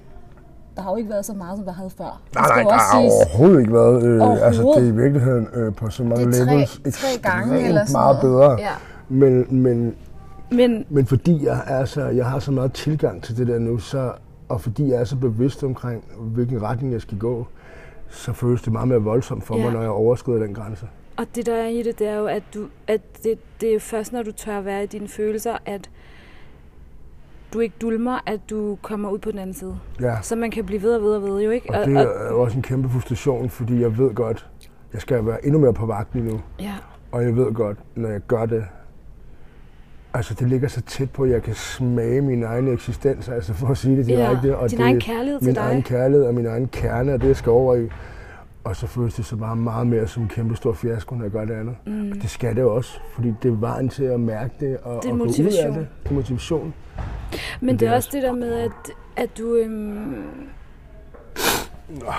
[0.77, 2.23] der har jo ikke været så meget, som der havde før.
[2.35, 3.13] Nej, nej, der har siges.
[3.13, 4.03] overhovedet ikke været.
[4.03, 4.45] Øh, Overhovedet.
[4.45, 7.85] altså, det er i virkeligheden øh, på så mange er tre- levels tre gange eller
[7.85, 8.39] sådan meget noget.
[8.39, 8.51] bedre.
[8.61, 8.75] Ja.
[9.09, 9.97] Men, men,
[10.51, 13.79] Men men fordi jeg, er så, jeg har så meget tilgang til det der nu,
[13.79, 14.13] så,
[14.49, 17.47] og fordi jeg er så bevidst omkring, hvilken retning jeg skal gå,
[18.09, 19.63] så føles det meget mere voldsomt for Ja.
[19.65, 20.87] mig, når jeg overskrider den grænse.
[21.17, 23.81] Og det der er i det, det er jo, at, du, at det, det er
[23.81, 25.91] først, når du tør være i dine følelser, at
[27.53, 29.79] du ikke dulmer, at du kommer ud på den anden side.
[30.01, 30.17] Ja.
[30.23, 31.71] Så man kan blive ved og ved og ved, jo ikke?
[31.75, 34.47] Og det er jo også en kæmpe frustration, fordi jeg ved godt,
[34.93, 36.41] jeg skal være endnu mere på vagt lige nu.
[36.61, 36.75] ja,
[37.13, 38.65] Og jeg ved godt, når jeg gør det,
[40.17, 43.67] altså det ligger så tæt på, at jeg kan smage min egen eksistens, altså for
[43.67, 44.17] at sige det ja.
[44.17, 44.57] direkte.
[44.57, 45.63] Og din det, egen kærlighed til min dig.
[45.63, 47.89] egen kærlighed og min egen kerne, og det jeg skal over i.
[48.65, 51.33] Og så føles det så bare meget mere som en kæmpe stor fiasko, når jeg
[51.33, 51.77] gør det andet.
[51.87, 52.11] Mm.
[52.11, 55.09] Og det skal det også, fordi det er vejen til at mærke det og, Det
[55.09, 55.87] er og gå ud af det.
[56.03, 56.75] Det er motivation.
[57.61, 58.71] Men det det er er også det der med, at,
[59.17, 59.55] at du...
[59.55, 60.15] Øhm,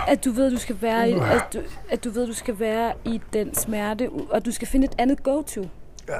[0.07, 2.59] at du ved, at du skal være i, at du, at du ved, du skal
[2.59, 5.61] være i den smerte, og du skal finde et andet go-to.
[6.09, 6.19] Ja,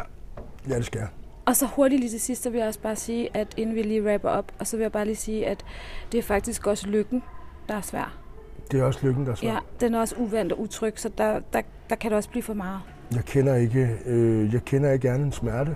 [0.69, 1.07] ja det skal jeg.
[1.47, 3.81] Og så hurtigt lige til sidst, så vil jeg også bare sige, at inden vi
[3.81, 5.65] lige rapper op, og så vil jeg bare lige sige, at
[6.11, 7.23] det er faktisk også lykken,
[7.69, 8.17] der er svær.
[8.71, 9.53] Det er også lykken, der er svært.
[9.53, 12.43] Ja, den er også uvandt og utryg, så der, der, der kan det også blive
[12.43, 12.79] for meget.
[13.15, 15.75] Jeg kender ikke, øh, jeg kender ikke gerne en smerte.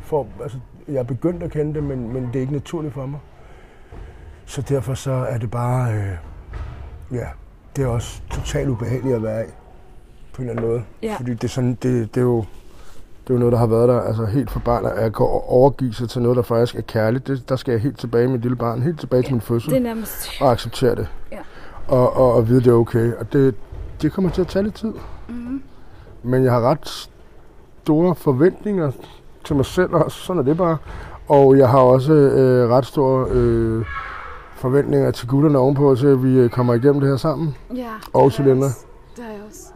[0.00, 3.06] For, altså, jeg er begyndt at kende det, men, men det er ikke naturligt for
[3.06, 3.20] mig.
[4.46, 6.16] Så derfor så er det bare, øh,
[7.12, 7.26] ja,
[7.76, 9.50] det er også totalt ubehageligt at være i,
[10.32, 10.84] på en eller anden måde.
[11.02, 11.14] Ja.
[11.16, 12.44] Fordi det er, sådan, det, det er jo
[13.30, 15.26] det er jo noget, der har været der altså helt fra barn, at jeg kan
[15.46, 17.26] overgive sig til noget, der faktisk er kærligt.
[17.26, 19.70] Det, der skal jeg helt tilbage med mit lille barn, helt tilbage til min fødsel,
[19.70, 20.28] Det er nærmest...
[20.40, 21.08] og acceptere det.
[21.32, 21.38] Ja.
[21.88, 23.12] Og, og, og vide, det er okay.
[23.12, 23.54] Og det,
[24.02, 24.92] det kommer til at tage lidt tid.
[25.28, 25.62] Mm-hmm.
[26.22, 27.10] Men jeg har ret
[27.82, 28.90] store forventninger
[29.44, 30.18] til mig selv også.
[30.18, 30.76] Sådan er det bare.
[31.28, 33.84] Og jeg har også øh, ret store øh,
[34.54, 37.56] forventninger til gutterne ovenpå, til at vi øh, kommer igennem det her sammen.
[37.74, 38.66] Ja, Og til Linda.
[38.66, 38.74] Det
[39.24, 39.69] har jeg også.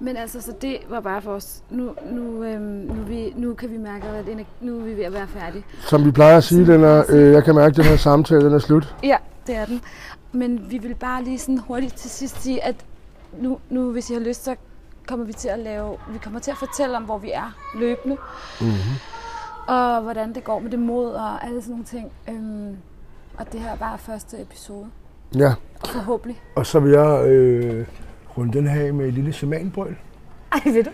[0.00, 1.62] Men altså, så det var bare for os.
[1.70, 5.04] Nu, nu, øhm, nu, vi, nu kan vi mærke, at er- nu er vi ved
[5.04, 5.64] at være færdige.
[5.80, 8.44] Som vi plejer at sige, den er, øh, jeg kan mærke, at den her samtale
[8.44, 8.94] den er slut.
[9.02, 9.80] Ja, det er den.
[10.32, 12.74] Men vi vil bare lige sådan hurtigt til sidst sige, at
[13.40, 14.54] nu, nu hvis I har lyst, så
[15.06, 18.16] kommer vi til at lave, vi kommer til at fortælle om, hvor vi er løbende.
[18.60, 18.74] Mm-hmm.
[19.68, 22.12] Og hvordan det går med det mod og alle sådan nogle ting.
[22.28, 22.76] Øhm,
[23.38, 24.86] og det her er bare første episode.
[25.36, 25.54] Ja,
[25.86, 26.40] Forhåbentlig.
[26.56, 27.86] og så vil jeg øh,
[28.38, 29.96] runde den her med et lille semanbrøl.
[30.52, 30.90] Ej, ved du?